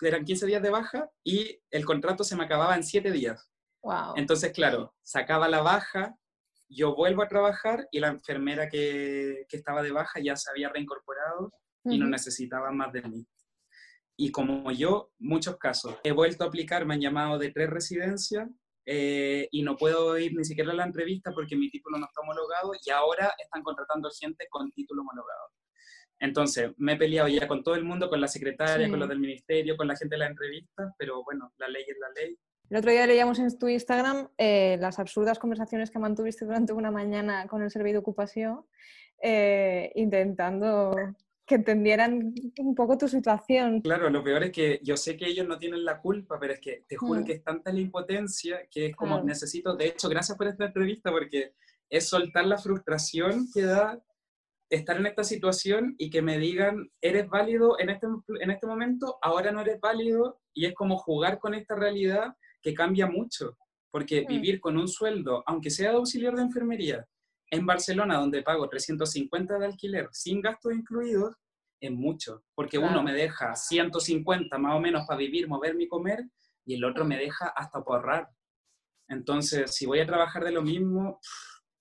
[0.00, 3.50] eran 15 días de baja, y el contrato se me acababa en 7 días.
[3.82, 4.14] Wow.
[4.16, 6.16] Entonces, claro, sacaba la baja,
[6.68, 10.68] yo vuelvo a trabajar y la enfermera que, que estaba de baja ya se había
[10.68, 11.52] reincorporado
[11.84, 13.26] y no necesitaba más de mí.
[14.16, 18.48] Y como yo, muchos casos, he vuelto a aplicar, me han llamado de tres residencias,
[18.90, 22.22] eh, y no puedo ir ni siquiera a la entrevista porque mi título no está
[22.22, 25.50] homologado y ahora están contratando gente con título homologado.
[26.18, 28.90] Entonces, me he peleado ya con todo el mundo, con la secretaria, Sí.
[28.90, 31.98] con los del ministerio, con la gente de la entrevista, pero bueno, la ley es
[32.00, 32.38] la ley.
[32.70, 36.90] El otro día leíamos en tu Instagram eh, las absurdas conversaciones que mantuviste durante una
[36.90, 38.64] mañana con el Servicio de Ocupación,
[39.22, 40.96] eh, intentando
[41.48, 43.80] que entendieran un poco tu situación.
[43.80, 46.60] Claro, lo peor es que yo sé que ellos no tienen la culpa, pero es
[46.60, 47.24] que te juro Mm.
[47.24, 49.26] que es tanta la impotencia que es como Claro.
[49.26, 51.54] necesito, de hecho, gracias por esta entrevista, porque
[51.88, 54.00] es soltar la frustración que da
[54.70, 58.06] estar en esta situación y que me digan, eres válido en este,
[58.40, 62.74] en este momento, ahora no eres válido, y es como jugar con esta realidad que
[62.74, 63.56] cambia mucho,
[63.90, 64.28] porque Mm.
[64.28, 67.06] vivir con un sueldo, aunque sea de auxiliar de enfermería,
[67.50, 71.34] en Barcelona, donde pago 350 de alquiler sin gastos incluidos,
[71.80, 76.24] es mucho, porque uno me deja 150 más o menos para vivir, moverme y comer,
[76.64, 78.28] y el otro me deja hasta por ahorrar.
[79.08, 81.20] Entonces, si voy a trabajar de lo mismo,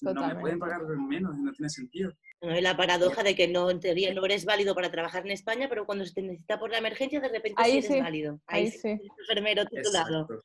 [0.01, 2.11] no me pueden pagar menos, no tiene sentido.
[2.41, 5.87] La paradoja de que no, en teoría, no eres válido para trabajar en España, pero
[5.87, 8.39] cuando se te necesita por la emergencia, de repente Ahí sí eres sí, válido.
[8.45, 8.87] ahí sí, sí.
[8.89, 10.21] eres enfermero titulado.
[10.21, 10.43] Exacto.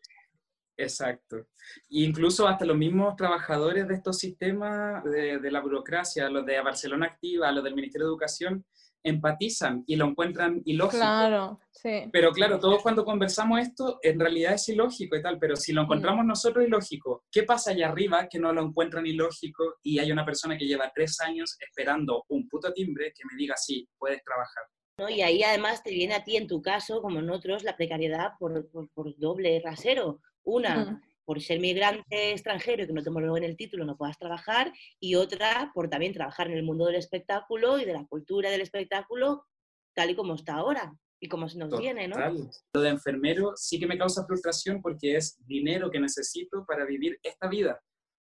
[0.77, 1.47] Exacto.
[1.89, 6.61] Y incluso hasta los mismos trabajadores de estos sistemas de, de la burocracia, los de
[6.61, 8.65] Barcelona Activa, los del Ministerio de Educación,
[9.05, 10.99] empatizan y lo encuentran ilógico.
[10.99, 12.09] Claro, sí.
[12.13, 15.83] Pero claro, todos cuando conversamos esto, en realidad es ilógico y tal, pero si lo
[15.83, 20.25] encontramos nosotros ilógico, ¿qué pasa allá arriba que no lo encuentran ilógico y hay una
[20.25, 24.65] persona que lleva tres años esperando un puto timbre que me diga, sí, puedes trabajar?
[24.99, 25.09] ¿no?
[25.09, 28.33] Y ahí además te viene a ti, en tu caso, como en otros, la precariedad
[28.39, 30.21] por, por- por doble rasero.
[30.45, 31.03] Una, Mm.
[31.25, 35.15] por ser migrante extranjero y que no te en el título, no puedas trabajar, y
[35.15, 39.47] otra, por también trabajar en el mundo del espectáculo y de la cultura del espectáculo,
[39.95, 42.17] tal y como está ahora y como se nos viene, ¿no?
[42.17, 42.51] Total.
[42.75, 47.19] Lo de enfermero sí que me causa frustración porque es dinero que necesito para vivir
[47.23, 47.81] esta vida.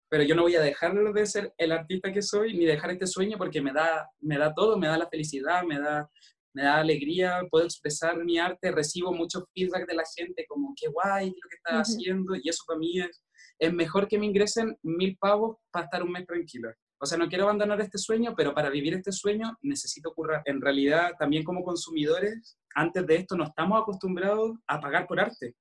[0.10, 3.08] Pero yo no voy a dejarlo de ser el artista que soy ni dejar este
[3.08, 6.10] sueño porque me da, me da todo, me da la felicidad, me da,
[6.56, 10.88] me da alegría, puedo expresar mi arte, recibo mucho feedback de la gente como qué
[10.88, 11.98] guay lo que estás Ujú.
[11.98, 13.24] haciendo y eso para mí es,
[13.60, 16.74] es mejor que me ingresen mil pavos para estar un mes tranquila.
[16.98, 20.44] O sea, no quiero abandonar este sueño, pero para vivir este sueño necesito currar.
[20.46, 25.56] En realidad, también como consumidores, antes de esto no estamos acostumbrados a pagar por arte.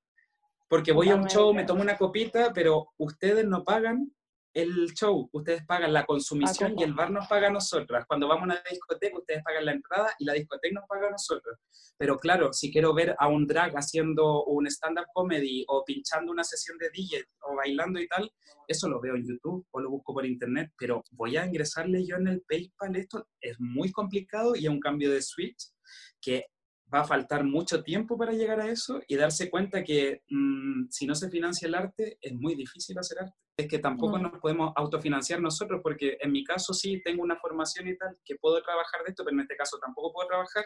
[0.69, 4.13] Porque voy a un show, me tomo una copita, pero ustedes no pagan
[4.55, 8.05] el show, ustedes pagan la consumición y el bar nos paga a nosotras.
[8.07, 11.11] Cuando vamos a una discoteca, ustedes pagan la entrada y la discoteca nos paga a
[11.11, 11.59] nosotros.
[11.99, 16.45] Pero claro, si quiero ver a un drag haciendo un stand-up comedy o pinchando una
[16.45, 18.33] sesión de DJ o bailando y tal,
[18.69, 22.17] eso lo veo en YouTube o lo busco por internet, pero voy a ingresarle yo
[22.17, 25.73] en el PayPal, esto es muy complicado y es un cambio de switch
[26.21, 26.47] que
[26.93, 31.07] va a faltar mucho tiempo para llegar a eso y darse cuenta que mm, si
[31.07, 33.37] no se financia el arte es muy difícil hacer arte.
[33.57, 34.31] Es que tampoco No.
[34.31, 38.37] nos podemos autofinanciar nosotros porque en mi caso sí tengo una formación y tal que
[38.37, 40.65] puedo trabajar de esto, pero en este caso tampoco puedo trabajar.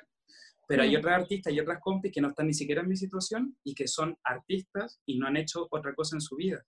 [0.66, 0.98] Pero hay Mm.
[0.98, 3.86] otras artistas y otras compis que no están ni siquiera en mi situación y que
[3.88, 6.62] son artistas y no han hecho otra cosa en su vida.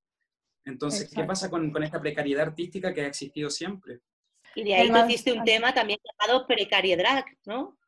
[0.64, 4.00] Entonces, ¿qué pasa con, con esta precariedad artística que ha existido siempre?
[4.54, 7.78] Y de ahí Además- hiciste un tema también llamado Precariedad, ¿no?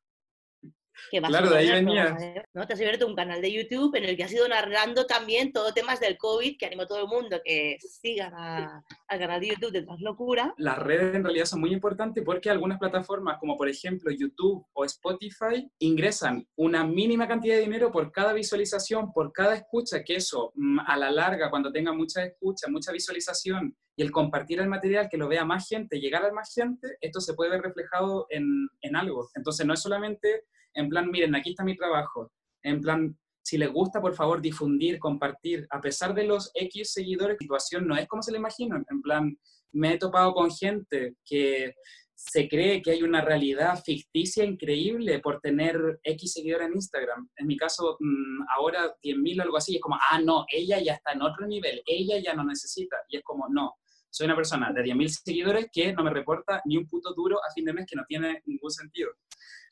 [1.10, 2.16] Que vas Claro, a de ahí venía.
[2.54, 2.66] ¿no?
[2.66, 5.72] Te has abierto un canal de YouTube en el que has ido narrando también todo
[5.72, 9.72] temas del COVID, que animo a todo el mundo que sigan al canal de YouTube
[9.72, 10.54] de Translocura.
[10.56, 14.84] las redes en realidad son muy importantes porque algunas plataformas, como por ejemplo YouTube o
[14.84, 20.52] Spotify, ingresan una mínima cantidad de dinero por cada visualización, por cada escucha, que eso
[20.54, 25.08] mm, a la larga, cuando tenga mucha escucha, mucha visualización y el compartir el material,
[25.10, 28.68] que lo vea más gente, llegar a más gente, esto se puede ver reflejado en,
[28.80, 29.28] en algo.
[29.34, 30.44] Entonces no es solamente
[30.74, 34.98] en plan, miren, aquí está mi trabajo, en plan, si les gusta, por favor, difundir,
[34.98, 38.84] compartir, a pesar de los X seguidores, la situación no es como se le imaginan,
[38.88, 39.36] en plan,
[39.72, 41.74] me he topado con gente que
[42.14, 47.28] se cree que hay una realidad ficticia increíble por tener X seguidores en Instagram.
[47.36, 50.94] En mi caso, mm, ahora 10.000 o algo así, es como, ah, no, ella ya
[50.94, 52.96] está en otro nivel, ella ya no necesita.
[53.08, 53.74] Y es como, no,
[54.08, 57.52] soy una persona de 10.000 seguidores que no me reporta ni un puto duro a
[57.52, 59.10] fin de mes que no tiene ningún sentido.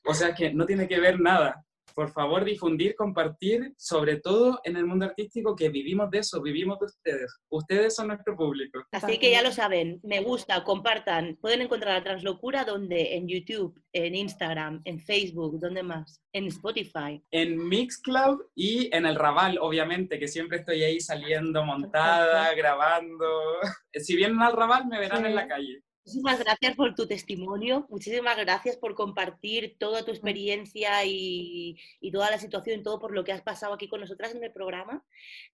[0.07, 1.65] O sea que no tiene que ver nada.
[1.95, 6.79] Por favor, difundir, compartir, sobre todo en el mundo artístico que vivimos de eso, vivimos
[6.79, 7.41] de ustedes.
[7.51, 8.85] Ustedes son nuestro público.
[8.93, 11.37] Así que ya lo saben, me gusta, compartan.
[11.41, 16.23] Pueden encontrar a Translocura donde en YouTube, en Instagram, en Facebook, ¿dónde más?
[16.33, 17.23] En Spotify.
[17.33, 23.27] En Mixcloud y en el Raval, obviamente, que siempre estoy ahí saliendo montada, grabando.
[23.93, 25.27] Si vienen al Raval, me verán Sí.
[25.27, 25.83] en la calle.
[26.11, 32.33] Muchísimas gracias por tu testimonio, muchísimas gracias por compartir toda tu experiencia y, y toda
[32.33, 35.05] la situación, todo por lo que has pasado aquí con nosotras en el programa.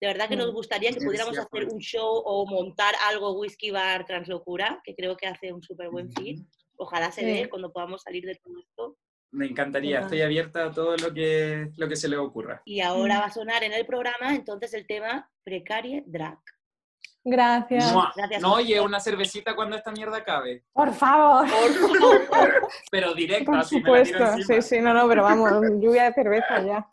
[0.00, 4.06] De verdad que nos gustaría que pudiéramos hacer un show o montar algo Whisky Bar
[4.06, 6.40] Translocura, que creo que hace un súper buen fit.
[6.78, 8.96] Ojalá se dé cuando podamos salir de todo esto.
[9.32, 12.62] Me encantaría, estoy abierta a todo lo que, lo que se le ocurra.
[12.64, 16.38] Y ahora va a sonar en el programa entonces el tema Precarie Drag.
[17.28, 17.92] Gracias.
[17.92, 18.12] Mua.
[18.14, 18.40] Gracias.
[18.40, 20.62] No, oye, una cervecita cuando esta mierda acabe.
[20.72, 21.44] Por favor.
[22.90, 24.54] Pero directa, Por así me la tiro supuesto.
[24.54, 25.50] Sí, sí, no, no, pero vamos,
[25.80, 26.86] lluvia de cerveza ya.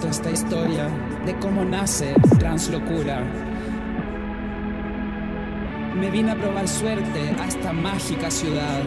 [0.00, 0.88] Esta historia
[1.26, 3.22] de cómo nace Translocura.
[5.94, 8.82] Me vine a probar suerte a esta mágica ciudad.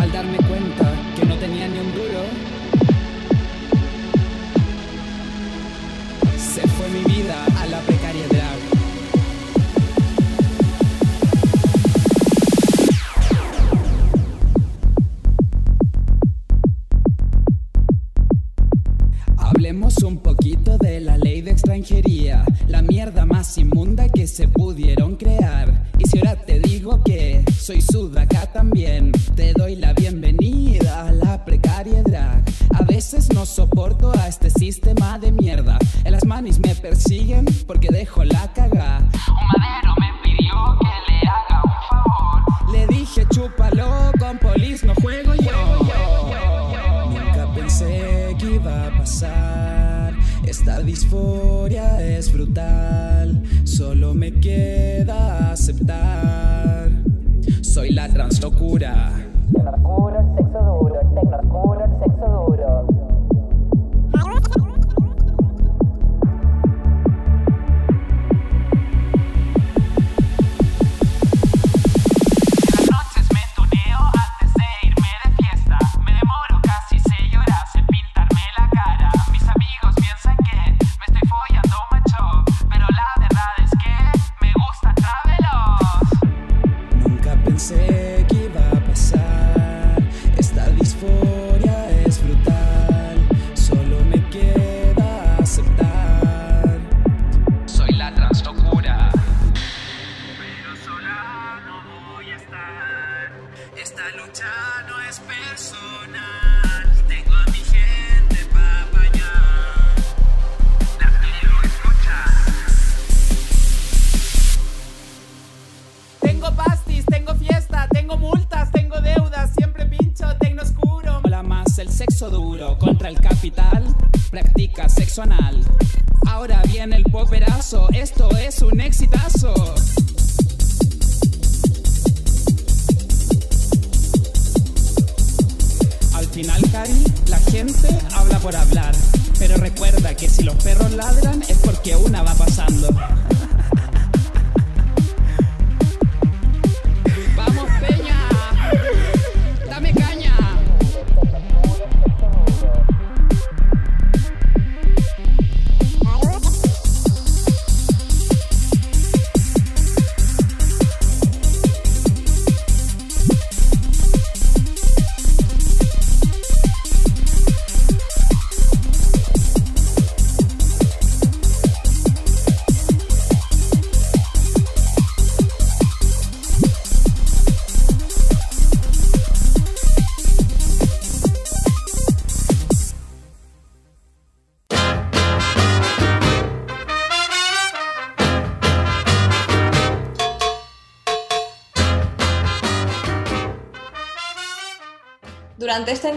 [0.00, 1.85] Al darme cuenta que no tenía ni un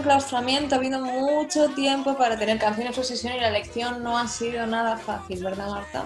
[0.00, 4.66] enclaustramiento ha habido mucho tiempo para tener canciones sesión y la elección no ha sido
[4.66, 6.04] nada fácil, ¿verdad, Marta?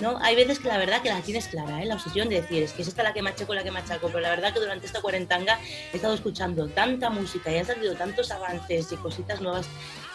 [0.00, 0.18] ¿no?
[0.20, 1.86] Hay veces que la verdad que la tienes clara, ¿eh?
[1.86, 4.20] la obsesión de decir, es que es esta la que machaco, la que machaco, pero
[4.20, 5.58] la verdad que durante esta cuarentanga
[5.92, 9.66] he estado escuchando tanta música y han salido tantos avances y cositas nuevas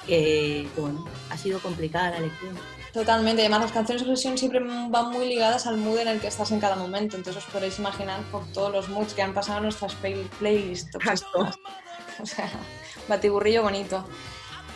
[0.06, 2.54] que, bueno, ha sido complicada la lectura.
[2.94, 6.28] Totalmente, además las canciones de obsesión siempre van muy ligadas al mood en el que
[6.28, 9.60] estás en cada momento, entonces os podéis imaginar por todos los moods que han pasado
[9.60, 10.98] en nuestras play playlists.
[12.24, 12.50] O sea,
[13.08, 14.06] batiburrillo bonito.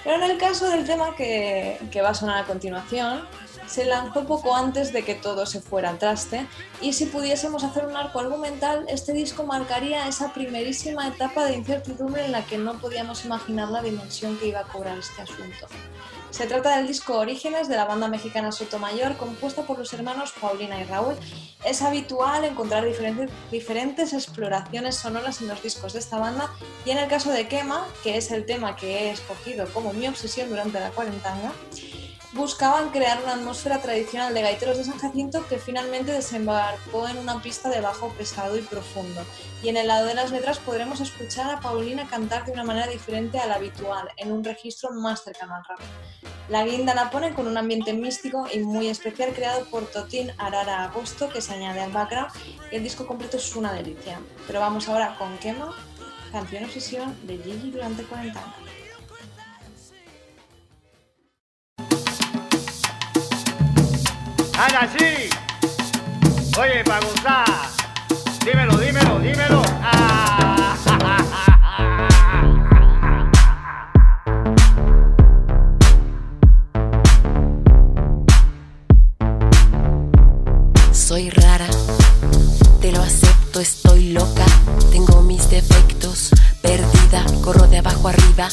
[0.04, 3.26] Pero en el caso del tema que, que va a sonar a continuación,
[3.68, 6.46] se lanzó poco antes de que todo se fuera al traste
[6.82, 12.26] y si pudiésemos hacer un arco argumental, este disco marcaría esa primerísima etapa de incertidumbre
[12.26, 15.68] en la que no podíamos imaginar la dimensión que iba a cobrar este asunto.
[16.34, 20.82] Se trata del disco Orígenes de la banda mexicana Sotomayor, compuesta por los hermanos Paulina
[20.82, 21.14] y Raúl.
[21.64, 26.50] Es habitual encontrar diferentes, diferentes exploraciones sonoras en los discos de esta banda
[26.88, 30.08] y en el caso de Quema, que es el tema que he escogido como mi
[30.08, 31.54] obsesión durante la cuarentena,
[32.34, 37.42] buscaban crear una atmósfera tradicional de gaiteros de San Jacinto que finalmente desembarcó en una
[37.42, 39.24] pista de bajo pesado y profundo.
[39.62, 42.88] Y en el lado de las letras podremos escuchar a Paulina cantar de una manera
[42.88, 45.80] diferente a la habitual, en un registro más cercano al rap.
[46.50, 50.84] La guinda la pone con un ambiente místico y muy especial creado por Totín Arara
[50.86, 52.32] Agosto que se añade al background
[52.72, 54.20] y el disco completo es una delicia.
[54.48, 55.74] Pero vamos ahora con Quema,
[56.32, 58.63] canción obsesión de Gigi durante 40 años.
[64.58, 65.30] Ana, sí.
[66.60, 67.46] Oye, para gozar.
[68.46, 69.62] Dímelo, dímelo, dímelo.
[80.92, 81.68] Soy rara,
[82.80, 84.46] te lo acepto, estoy loca.
[84.92, 86.30] Tengo mis defectos,
[86.62, 88.48] perdida, corro de abajo arriba.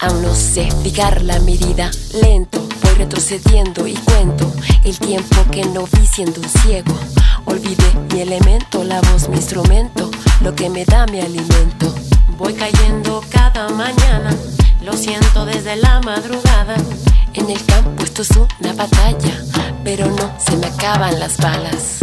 [0.00, 1.90] Aún no sé fijar la medida,
[2.22, 4.52] lento, voy retrocediendo y cuento
[4.84, 6.96] el tiempo que no vi siendo un ciego.
[7.46, 10.08] Olvidé mi elemento, la voz, mi instrumento,
[10.40, 11.92] lo que me da mi alimento.
[12.36, 14.36] Voy cayendo cada mañana,
[14.84, 16.76] lo siento desde la madrugada.
[17.34, 18.30] En el campo esto es
[18.60, 19.42] una batalla,
[19.82, 21.98] pero no se me acaban las balas.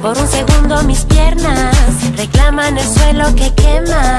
[0.00, 1.76] Por un segundo mis piernas
[2.16, 4.18] reclaman el suelo que quema.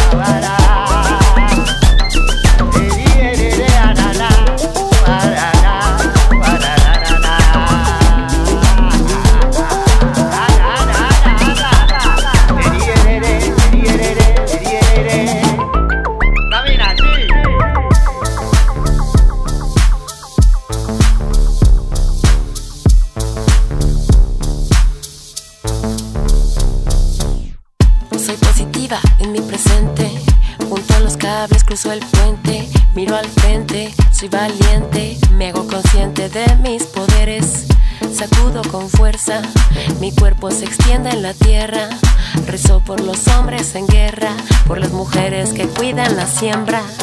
[46.41, 47.00] Siembra.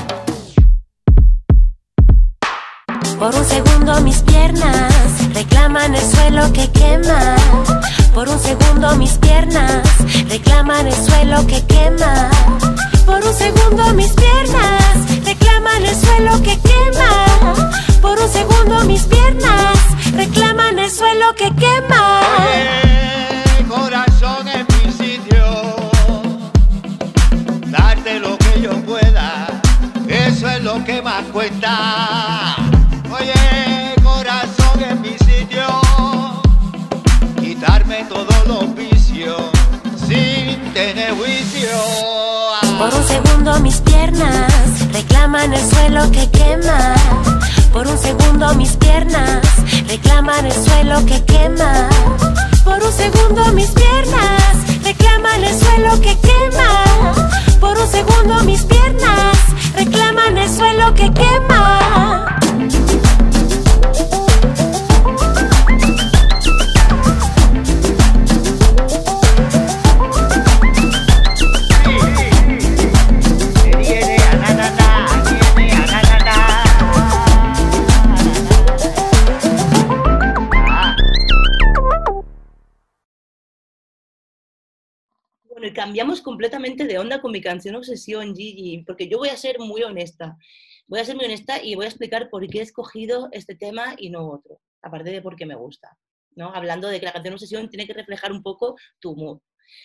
[87.28, 90.38] Con mi canción Obsesión, Gigi, porque yo voy a ser muy honesta.
[90.86, 93.94] Voy a ser muy honesta y voy a explicar por qué he escogido este tema
[93.98, 95.94] y no otro, aparte de por qué me gusta.
[96.34, 96.48] ¿no?
[96.54, 99.40] Hablando de que la canción Obsesión tiene que reflejar un poco tu mood.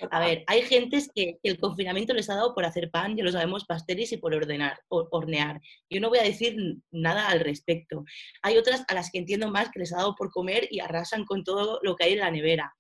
[0.10, 3.32] A ver, hay gentes que el confinamiento les ha dado por hacer pan, ya lo
[3.34, 5.60] sabemos, pasteles y por ordenar, o- hornear.
[5.90, 6.56] Yo no voy a decir
[6.92, 8.06] nada al respecto.
[8.42, 11.26] Hay otras a las que entiendo más que les ha dado por comer y arrasan
[11.26, 12.74] con todo lo que hay en la nevera.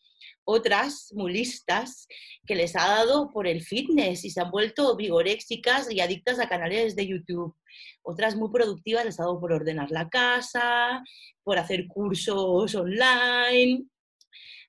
[0.45, 2.07] Otras, muy listas,
[2.45, 6.49] que les ha dado por el fitness y se han vuelto vigoréxicas y adictas a
[6.49, 7.55] canales de YouTube.
[8.01, 11.03] Otras muy productivas les ha dado por ordenar la casa,
[11.43, 13.86] por hacer cursos online,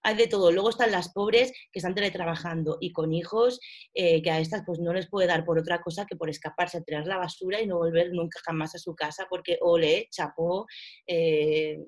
[0.04, 0.52] hay de todo.
[0.52, 3.58] Luego están las pobres que están teletrabajando y con hijos
[3.94, 6.78] eh, que a estas pues no les puede dar por otra cosa que por escaparse
[6.78, 10.66] a tirar la basura y no volver nunca jamás a su casa porque ole, chapó,
[11.06, 11.78] eh,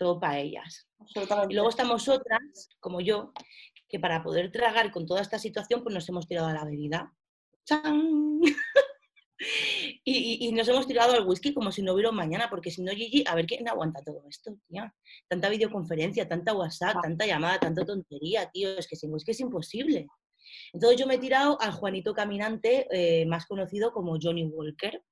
[0.00, 0.88] todo para ellas.
[1.50, 2.40] Y luego estamos otras,
[2.80, 3.32] como yo,
[3.88, 7.14] que para poder tragar con toda esta situación pues nos hemos tirado a la bebida.
[7.64, 8.40] ¡Chan!
[10.04, 10.12] Y,
[10.44, 12.92] y- y nos hemos tirado al whisky como si no hubiera mañana, porque si no,
[12.92, 14.94] Gigi, a ver quién aguanta todo esto, tía.
[15.28, 20.06] Tanta videoconferencia, tanta WhatsApp, tanta llamada, tanta tontería, tío, es que sin whisky es imposible.
[20.74, 25.02] Entonces yo me he tirado al Juanito Caminante, eh, más conocido como Johnny Walker,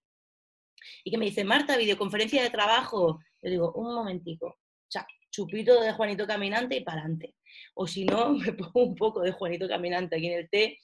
[1.05, 3.21] y que me dice, Marta, videoconferencia de trabajo.
[3.43, 4.59] Yo digo, un momentico,
[4.89, 7.35] o sea, chupito de Juanito Caminante y para adelante.
[7.75, 10.79] O si no, me pongo un poco de Juanito Caminante aquí en el té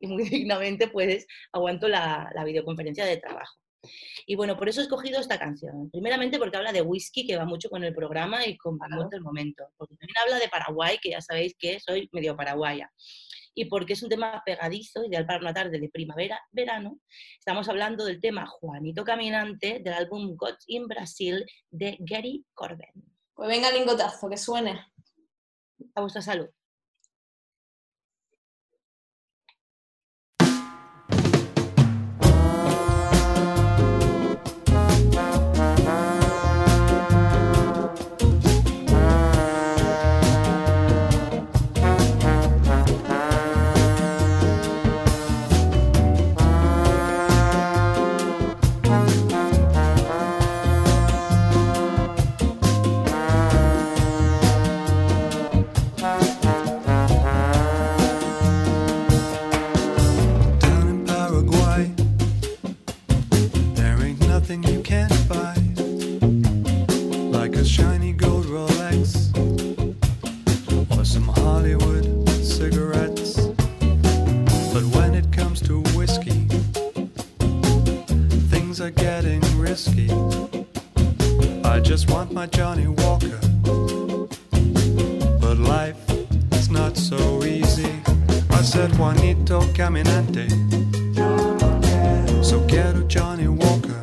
[0.00, 3.56] y muy dignamente pues aguanto la, la videoconferencia de trabajo.
[4.26, 5.90] Y bueno, por eso he escogido esta canción.
[5.90, 9.22] Primeramente porque habla de whisky, que va mucho con el programa y con mood del
[9.22, 9.64] momento.
[9.76, 12.90] Porque también habla de Paraguay, que ya sabéis que soy medio paraguaya.
[13.54, 16.98] Y porque es un tema pegadizo, ideal para una tarde de primavera, verano.
[17.38, 23.17] Estamos hablando del tema Juanito Caminante del álbum Gods in Brasil de Gary Corbin.
[23.38, 24.84] Pues venga, lingotazo, que suene.
[25.94, 26.48] A vuestra salud.
[78.88, 80.08] Are getting risky.
[81.62, 83.38] I just want my Johnny Walker.
[85.40, 85.98] But life
[86.52, 87.92] is not so easy.
[88.50, 90.48] I said Juanito Caminante.
[92.42, 94.02] So quiero Johnny Walker.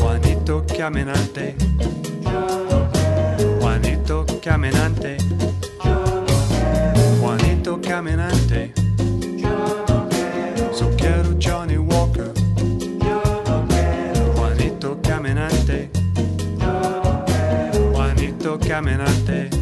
[0.00, 1.54] Juanito Caminante.
[3.60, 5.18] Juanito Caminante.
[7.20, 8.72] Juanito Caminante.
[8.74, 8.81] So
[18.66, 19.61] Caminante.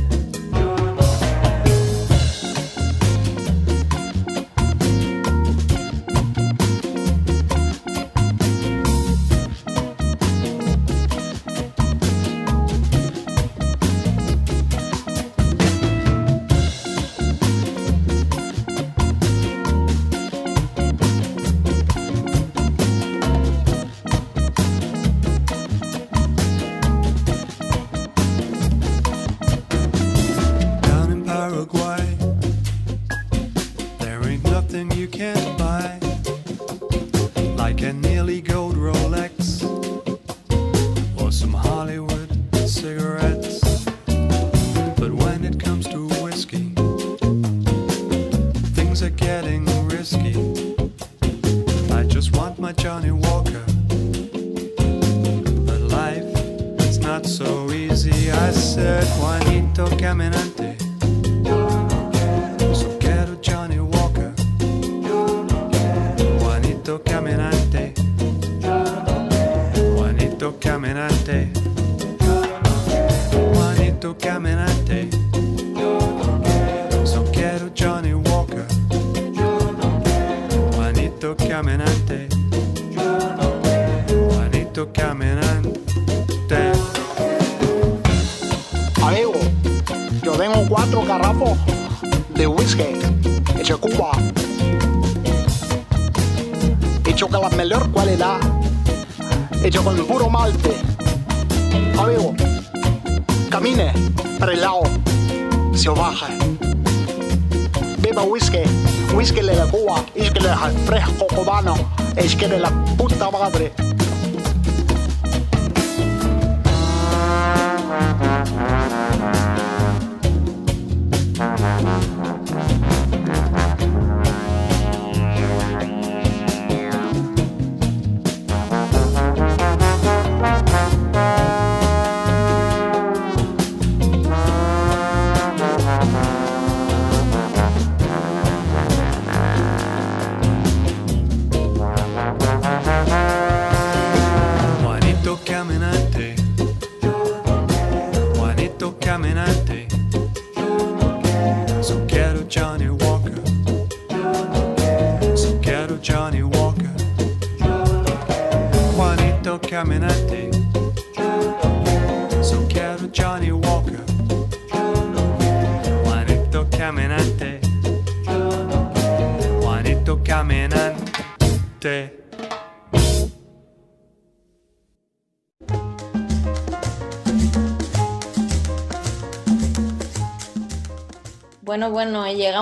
[110.61, 111.75] De fresco cubano,
[112.17, 113.73] es que de la puta madre.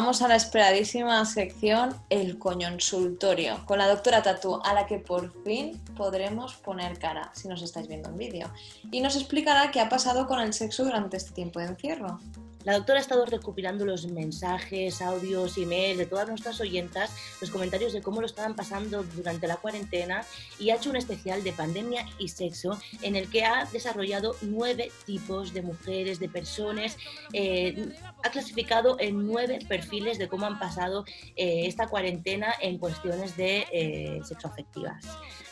[0.08, 5.78] A la esperadísima sección El Coñonsultorio con la doctora Tatú, a la que por fin
[5.98, 8.50] podremos poner cara, si nos estáis viendo en vídeo.
[8.90, 12.18] Y nos explicará qué ha pasado con el sexo durante este tiempo de encierro.
[12.64, 17.92] La doctora ha estado recopilando los mensajes, audios, emails de todas nuestras oyentas, los comentarios
[17.92, 20.24] de cómo lo estaban pasando durante la cuarentena
[20.58, 24.90] y ha hecho un especial de pandemia y sexo en el que ha desarrollado nueve
[25.06, 26.96] tipos de mujeres, de personas,
[27.32, 27.90] eh,
[28.24, 31.04] ha clasificado en nueve perfiles de cómo han pasado
[31.36, 35.04] eh, esta cuarentena en cuestiones de eh, sexoafectivas.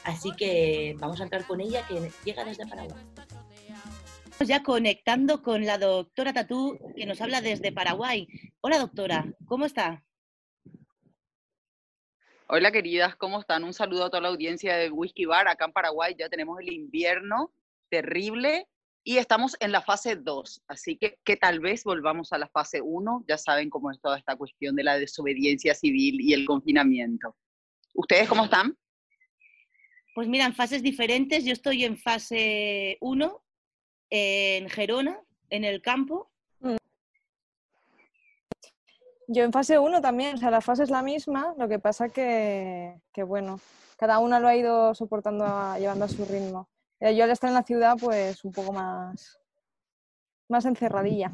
[0.04, 3.02] Así que vamos a entrar con ella que llega desde Paraguay.
[4.44, 8.28] Ya conectando con la doctora Tatú, que nos habla desde Paraguay.
[8.60, 10.04] Hola doctora, ¿cómo está?
[12.46, 13.64] Hola queridas, ¿cómo están?
[13.64, 15.48] Un saludo a toda la audiencia de Whisky Bar.
[15.48, 17.52] Acá en Paraguay ya tenemos el invierno
[17.88, 18.68] terrible
[19.02, 22.80] y estamos en la fase 2, así que, que tal vez volvamos a la fase
[22.82, 23.24] 1.
[23.26, 27.34] Ya saben cómo es toda esta cuestión de la desobediencia civil y el confinamiento.
[27.94, 28.76] ¿Ustedes cómo están?
[30.14, 31.44] Pues mira, en fases diferentes.
[31.44, 33.42] Yo estoy en fase 1,
[34.10, 36.30] en Gerona, en el campo.
[39.28, 42.08] Yo en fase 1 también, o sea, la fase es la misma, lo que pasa
[42.08, 43.58] que, que bueno,
[43.96, 46.68] cada una lo ha ido soportando, a- llevando a su ritmo.
[47.00, 49.40] Eh, Yo al estar en la ciudad, pues un poco más,
[50.48, 51.32] más encerradilla,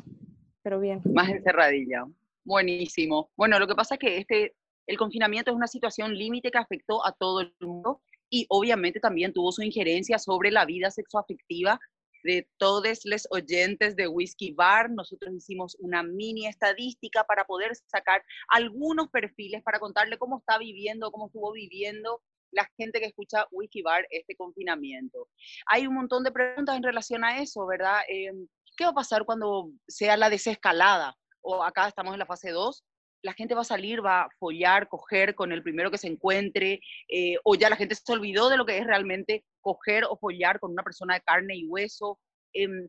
[0.63, 1.03] pero bien.
[1.05, 2.05] Más encerradilla.
[2.45, 3.31] Buenísimo.
[3.37, 4.55] Bueno, lo que pasa es que este,
[4.87, 8.01] el confinamiento es una situación límite que afectó a todo el mundo
[8.31, 11.79] y obviamente también tuvo su injerencia sobre la vida sexoafectiva
[12.23, 14.91] de todos los oyentes de Whisky Bar.
[14.91, 21.11] Nosotros hicimos una mini estadística para poder sacar algunos perfiles para contarle cómo está viviendo,
[21.11, 25.29] cómo estuvo viviendo la gente que escucha Whisky Bar este confinamiento.
[25.67, 28.01] Hay un montón de preguntas en relación a eso, ¿verdad?
[28.09, 28.33] Eh,
[28.77, 31.17] ¿Qué va a pasar cuando sea la desescalada?
[31.41, 32.85] O acá estamos en la fase 2,
[33.23, 36.81] la gente va a salir, va a follar, coger con el primero que se encuentre,
[37.09, 40.59] eh, o ya la gente se olvidó de lo que es realmente coger o follar
[40.59, 42.19] con una persona de carne y hueso.
[42.53, 42.89] Em,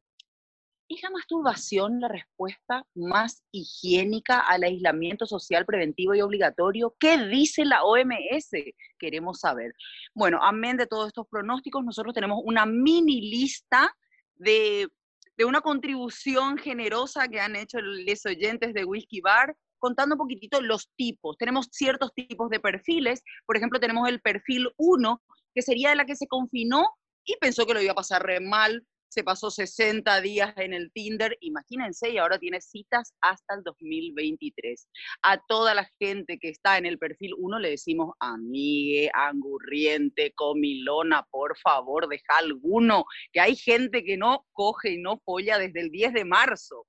[0.90, 6.94] ¿Es la masturbación la respuesta más higiénica al aislamiento social preventivo y obligatorio?
[7.00, 8.52] ¿Qué dice la OMS?
[9.00, 9.74] Queremos saber.
[10.14, 13.96] Bueno, amén de todos estos pronósticos, nosotros tenemos una mini lista
[14.36, 14.90] de,
[15.38, 20.62] de una contribución generosa que han hecho los oyentes de Whisky Bar contando un poquitito
[20.62, 21.38] los tipos.
[21.38, 23.22] Tenemos ciertos tipos de perfiles.
[23.46, 25.22] Por ejemplo, tenemos el perfil 1,
[25.54, 26.88] que sería de la que se confinó
[27.26, 28.88] y pensó que lo iba a pasar re mal.
[29.10, 34.88] Se pasó 60 días en el Tinder, imagínense, y ahora tiene citas hasta el 2023.
[35.22, 41.28] A toda la gente que está en el perfil 1 le decimos, amigue, angurriente, comilona,
[41.30, 43.04] por favor, deja alguno,
[43.34, 46.88] que hay gente que no coge y no folla desde el 10 de marzo.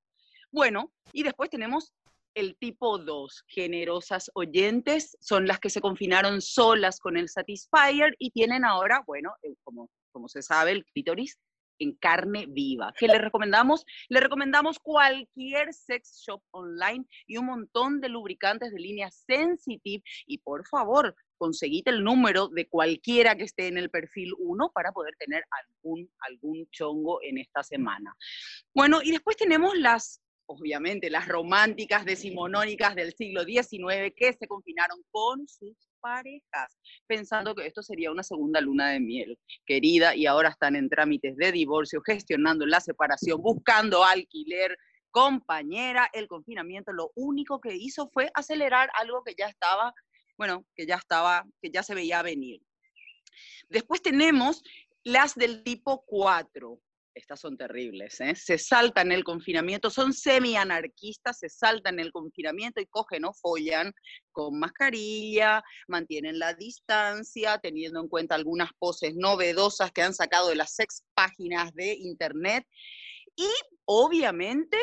[0.52, 1.92] Bueno, y después tenemos
[2.34, 8.30] el tipo 2, generosas oyentes, son las que se confinaron solas con el Satisfyer y
[8.30, 11.38] tienen ahora, bueno, eh, como, como se sabe, el clítoris
[11.78, 12.92] en carne viva.
[12.98, 13.84] ¿Qué le recomendamos?
[14.08, 20.38] Le recomendamos cualquier sex shop online y un montón de lubricantes de línea sensitive y
[20.38, 25.14] por favor, conseguite el número de cualquiera que esté en el perfil 1 para poder
[25.18, 28.14] tener algún, algún chongo en esta semana.
[28.72, 35.02] Bueno, y después tenemos las obviamente, las románticas decimonónicas del siglo XIX que se confinaron
[35.10, 36.76] con sus parejas,
[37.06, 41.36] pensando que esto sería una segunda luna de miel, querida, y ahora están en trámites
[41.36, 44.76] de divorcio, gestionando la separación, buscando alquiler,
[45.10, 49.94] compañera, el confinamiento lo único que hizo fue acelerar algo que ya estaba,
[50.36, 52.60] bueno, que ya estaba, que ya se veía venir.
[53.68, 54.62] Después tenemos
[55.04, 56.80] las del tipo 4.
[57.14, 58.34] Estas son terribles, ¿eh?
[58.34, 63.92] Se saltan el confinamiento, son semi-anarquistas, se saltan el confinamiento y cogen o follan
[64.32, 70.56] con mascarilla, mantienen la distancia, teniendo en cuenta algunas poses novedosas que han sacado de
[70.56, 72.66] las sex páginas de internet
[73.36, 73.48] y
[73.84, 74.76] obviamente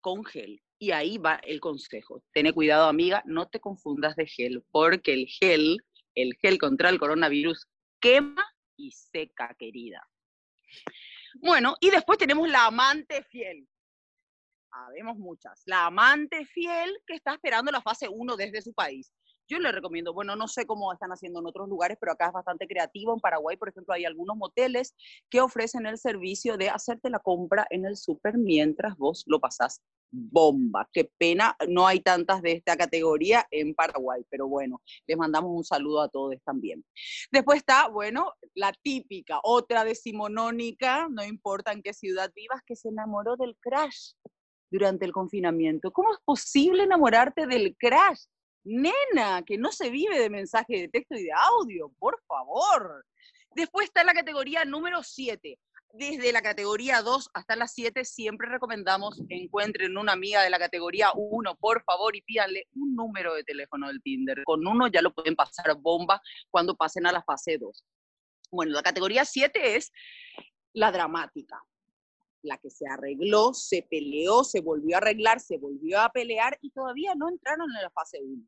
[0.00, 0.62] con gel.
[0.78, 2.22] Y ahí va el consejo.
[2.32, 5.78] Ten cuidado, amiga, no te confundas de gel, porque el gel,
[6.14, 7.66] el gel contra el coronavirus,
[7.98, 8.44] quema
[8.76, 10.06] y seca, querida.
[11.40, 13.68] Bueno, y después tenemos la amante fiel.
[14.70, 15.62] Habemos muchas.
[15.66, 19.12] La amante fiel que está esperando la fase 1 desde su país.
[19.48, 22.32] Yo le recomiendo, bueno, no sé cómo están haciendo en otros lugares, pero acá es
[22.32, 23.14] bastante creativo.
[23.14, 24.94] En Paraguay, por ejemplo, hay algunos moteles
[25.30, 29.80] que ofrecen el servicio de hacerte la compra en el súper mientras vos lo pasás
[30.10, 30.88] bomba.
[30.92, 35.64] Qué pena, no hay tantas de esta categoría en Paraguay, pero bueno, les mandamos un
[35.64, 36.84] saludo a todos también.
[37.30, 42.88] Después está, bueno, la típica, otra decimonónica, no importa en qué ciudad vivas, que se
[42.88, 44.12] enamoró del crash
[44.70, 45.92] durante el confinamiento.
[45.92, 48.24] ¿Cómo es posible enamorarte del crash?
[48.66, 53.06] Nena, que no se vive de mensaje de texto y de audio, por favor.
[53.54, 55.56] Después está la categoría número 7.
[55.92, 61.12] Desde la categoría 2 hasta la 7 siempre recomendamos encuentren una amiga de la categoría
[61.14, 64.42] 1, por favor, y pídanle un número de teléfono del Tinder.
[64.44, 67.84] Con uno ya lo pueden pasar bomba cuando pasen a la fase 2.
[68.50, 69.92] Bueno, la categoría 7 es
[70.72, 71.62] la dramática
[72.42, 76.70] la que se arregló, se peleó, se volvió a arreglar, se volvió a pelear y
[76.70, 78.46] todavía no entraron en la fase 1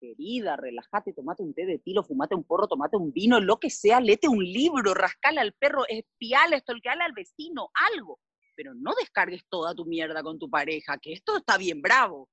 [0.00, 3.70] querida, relájate, tomate un té de tilo, fumate un porro, tomate un vino, lo que
[3.70, 8.18] sea, lete un libro, rascale al perro, espiale, estolqueale al vecino, algo.
[8.56, 12.28] Pero no descargues toda tu mierda con tu pareja, que esto está bien bravo.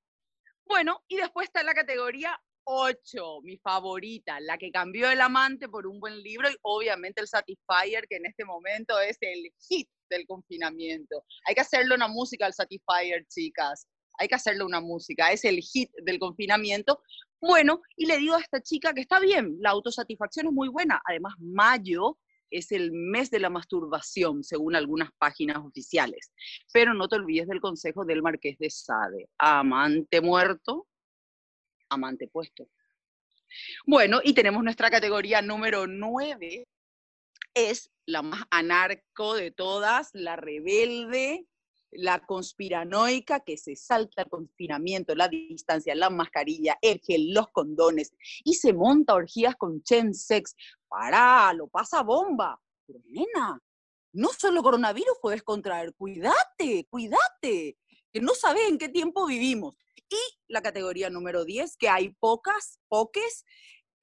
[0.66, 5.88] Bueno, y después está la categoría 8, mi favorita, la que cambió el amante por
[5.88, 10.26] un buen libro y obviamente el Satisfyer, que en este momento es el hit del
[10.26, 11.24] confinamiento.
[11.46, 13.88] Hay que hacerle una música al Satisfyer, chicas
[14.18, 17.02] hay que hacerle una música, es el hit del confinamiento.
[17.40, 21.02] Bueno, y le digo a esta chica que está bien, la autosatisfacción es muy buena.
[21.06, 22.18] Además, mayo
[22.50, 26.32] es el mes de la masturbación, según algunas páginas oficiales.
[26.74, 29.30] Pero no te olvides del consejo del marqués de Sade.
[29.38, 30.88] Amante muerto,
[31.90, 32.68] amante puesto.
[33.86, 36.68] Bueno, y tenemos nuestra categoría número 9,
[37.54, 41.48] es la más anarco de todas, la rebelde,
[41.92, 48.14] la conspiranoica que se salta el confinamiento, la distancia, la mascarilla, el gel, los condones
[48.44, 50.56] y se monta orgías con chen sex.
[50.88, 52.60] Pará, lo pasa bomba.
[52.86, 53.62] Pero nena,
[54.14, 57.78] no solo coronavirus puedes contraer, cuídate, cuídate,
[58.12, 59.76] que no sabes en qué tiempo vivimos.
[60.10, 63.46] Y la categoría número 10, que hay pocas, poques,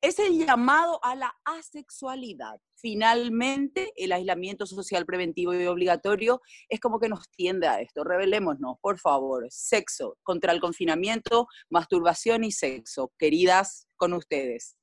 [0.01, 2.61] es el llamado a la asexualidad.
[2.85, 8.05] Finalmente, el aislamiento social preventivo y obligatorio es como que nos tiende a esto.
[8.05, 9.47] Revelémonos, por favor.
[9.49, 13.11] Sexo contra el confinamiento, masturbación y sexo.
[13.19, 14.77] Queridas, con ustedes.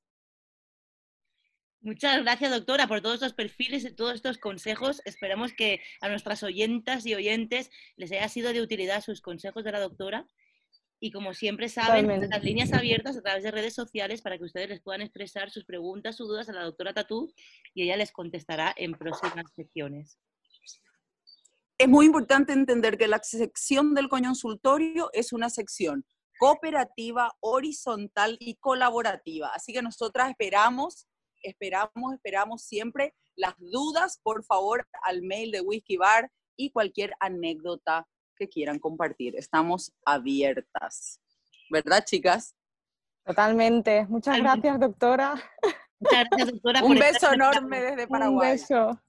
[1.80, 5.00] Muchas gracias, doctora, por todos estos perfiles y todos estos consejos.
[5.04, 9.70] Esperamos que a nuestras oyentas y oyentes les haya sido de utilidad sus consejos de
[9.70, 10.26] la doctora
[11.02, 14.68] y como siempre saben, las líneas abiertas a través de redes sociales para que ustedes
[14.68, 17.34] les puedan expresar sus preguntas, sus dudas a la doctora Tatú
[17.74, 20.16] y ella les contestará en próximas secciones.
[21.76, 26.06] Es muy importante entender que la sección del consultorio es una sección
[26.38, 29.50] cooperativa, horizontal y colaborativa.
[29.52, 31.08] Así que nosotras esperamos,
[31.42, 38.06] esperamos, esperamos siempre las dudas, por favor, al mail de Whisky Bar y cualquier anécdota
[38.48, 39.36] quieran compartir.
[39.36, 41.20] Estamos abiertas.
[41.70, 42.54] ¿Verdad, chicas?
[43.24, 44.06] Totalmente.
[44.06, 45.34] Muchas gracias, doctora.
[46.00, 46.82] Muchas gracias, doctora.
[46.84, 48.52] Un beso enorme desde Paraguay.
[48.52, 49.00] Un beso.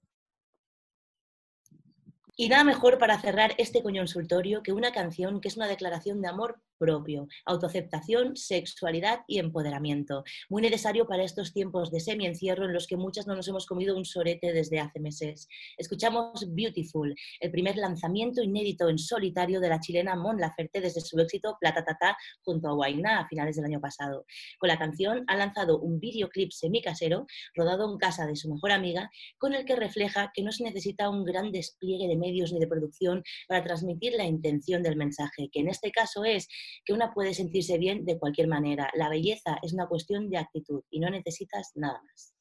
[2.35, 6.29] Y nada mejor para cerrar este consultorio que una canción que es una declaración de
[6.29, 10.23] amor propio, autoaceptación, sexualidad y empoderamiento.
[10.49, 13.95] Muy necesario para estos tiempos de semi-encierro en los que muchas no nos hemos comido
[13.95, 15.47] un sorete desde hace meses.
[15.77, 21.19] Escuchamos Beautiful, el primer lanzamiento inédito en solitario de la chilena Mon Laferte desde su
[21.19, 24.25] éxito Plata Tata junto a Guainá a finales del año pasado.
[24.57, 29.09] Con la canción ha lanzado un videoclip semicasero rodado en casa de su mejor amiga
[29.37, 32.67] con el que refleja que no se necesita un gran despliegue de medios ni de
[32.67, 36.47] producción para transmitir la intención del mensaje, que en este caso es
[36.85, 38.89] que una puede sentirse bien de cualquier manera.
[38.95, 42.33] La belleza es una cuestión de actitud y no necesitas nada más.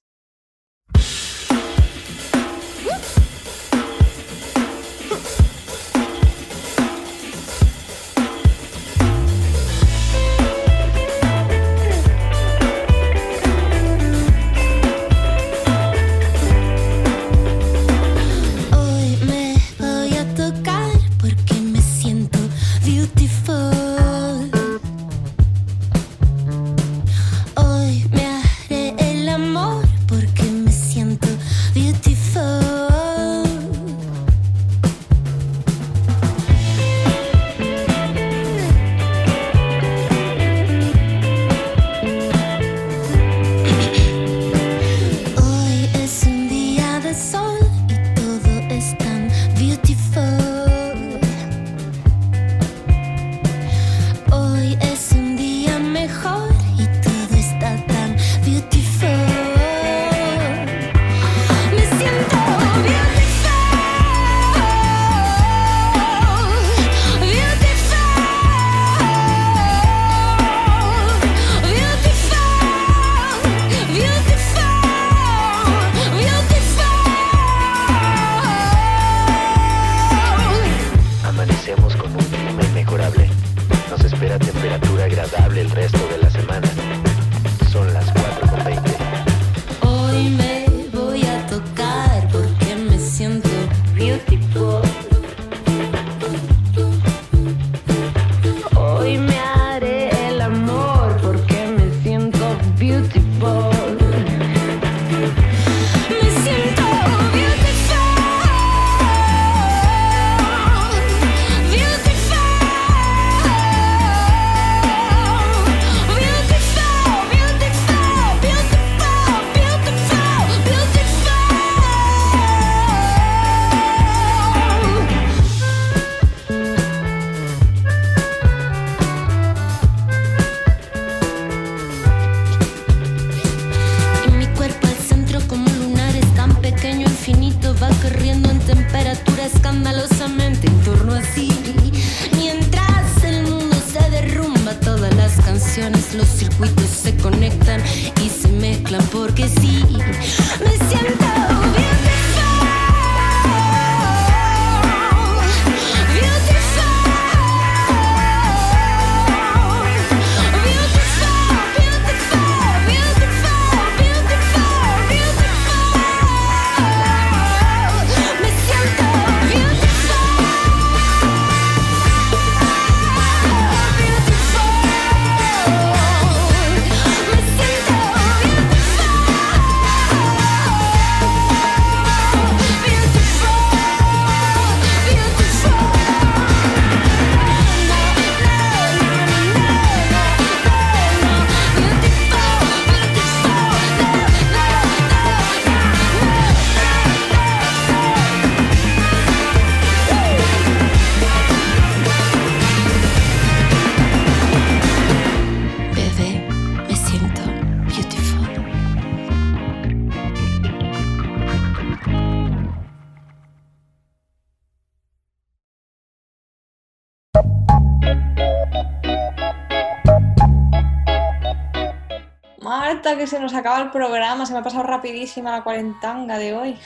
[223.23, 226.77] Que se nos acaba el programa, se me ha pasado rapidísima la cuarentanga de hoy.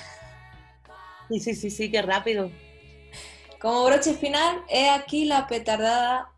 [1.31, 2.51] Sí, sí, sí, sí, qué rápido.
[3.59, 6.31] Como broche final, he aquí la petardada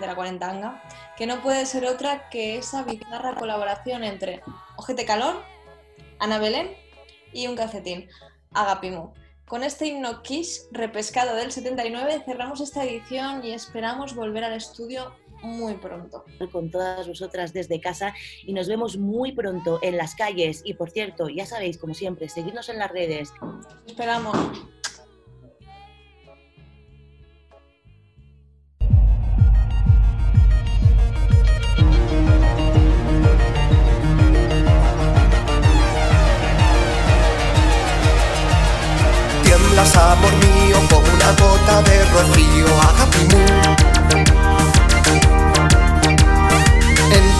[0.00, 0.82] de la cuarentanga,
[1.16, 4.42] que no puede ser otra que esa bizarra colaboración entre
[4.76, 5.40] Ojete Calor,
[6.18, 6.72] Ana Belén
[7.32, 8.08] y un calcetín,
[8.52, 9.14] Agapimo.
[9.46, 15.14] Con este himno Kiss repescado del 79 cerramos esta edición y esperamos volver al estudio
[15.44, 16.24] muy pronto.
[16.50, 18.14] Con todas vosotras desde casa
[18.44, 20.62] y nos vemos muy pronto en las calles.
[20.64, 23.32] Y por cierto, ya sabéis, como siempre, seguidnos en las redes.
[23.86, 24.36] Esperamos.
[39.44, 42.53] Tiemblas amor mío como una gota de rocío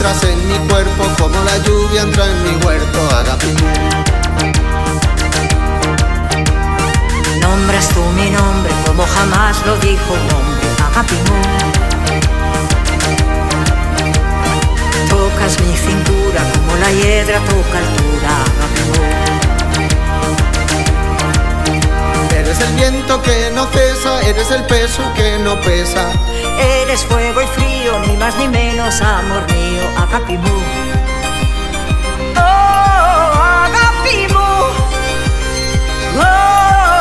[0.05, 3.57] entras en mi cuerpo como la lluvia entra en mi huerto, Agapín.
[7.41, 11.41] Nombras tú mi nombre como jamás lo dijo un hombre, Agapimú.
[15.09, 19.24] Tocas mi cintura como la hiedra toca altura, Agapimú.
[22.65, 26.11] El viento que no cesa, eres el peso que no pesa.
[26.83, 30.63] Eres fuego y frío, ni más ni menos, amor mío, Agapimú.
[32.37, 33.33] Oh,
[33.65, 34.51] Agapimú.
[36.19, 36.94] Oh,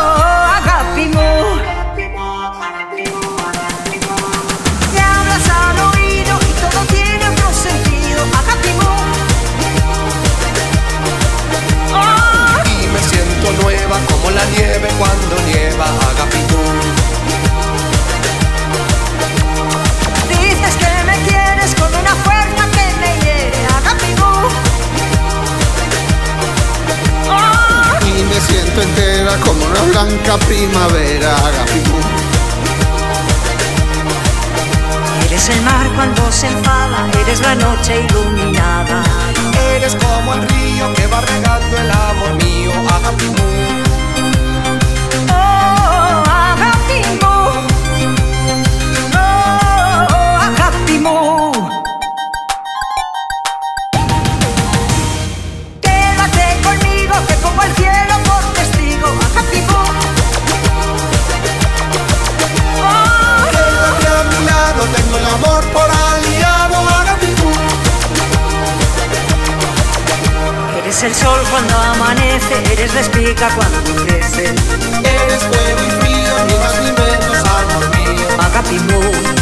[20.30, 24.34] dices que me quieres con una fuerza que me hiere, Agapimú.
[27.30, 31.36] Oh, Y me siento entera como una blanca primavera.
[31.38, 31.98] Agapitú.
[35.26, 39.04] Eres el mar cuando se enfada, eres la noche iluminada.
[39.76, 42.72] Eres como el río que va regando el amor mío.
[42.96, 43.36] Agapimú.
[43.38, 43.63] Oh,
[71.04, 74.46] Eres el sol cuando amanece, eres la espiga cuando crece.
[74.46, 78.28] Eres fuego y frío, más ni menos, amor mío.
[78.40, 79.33] Agapimú.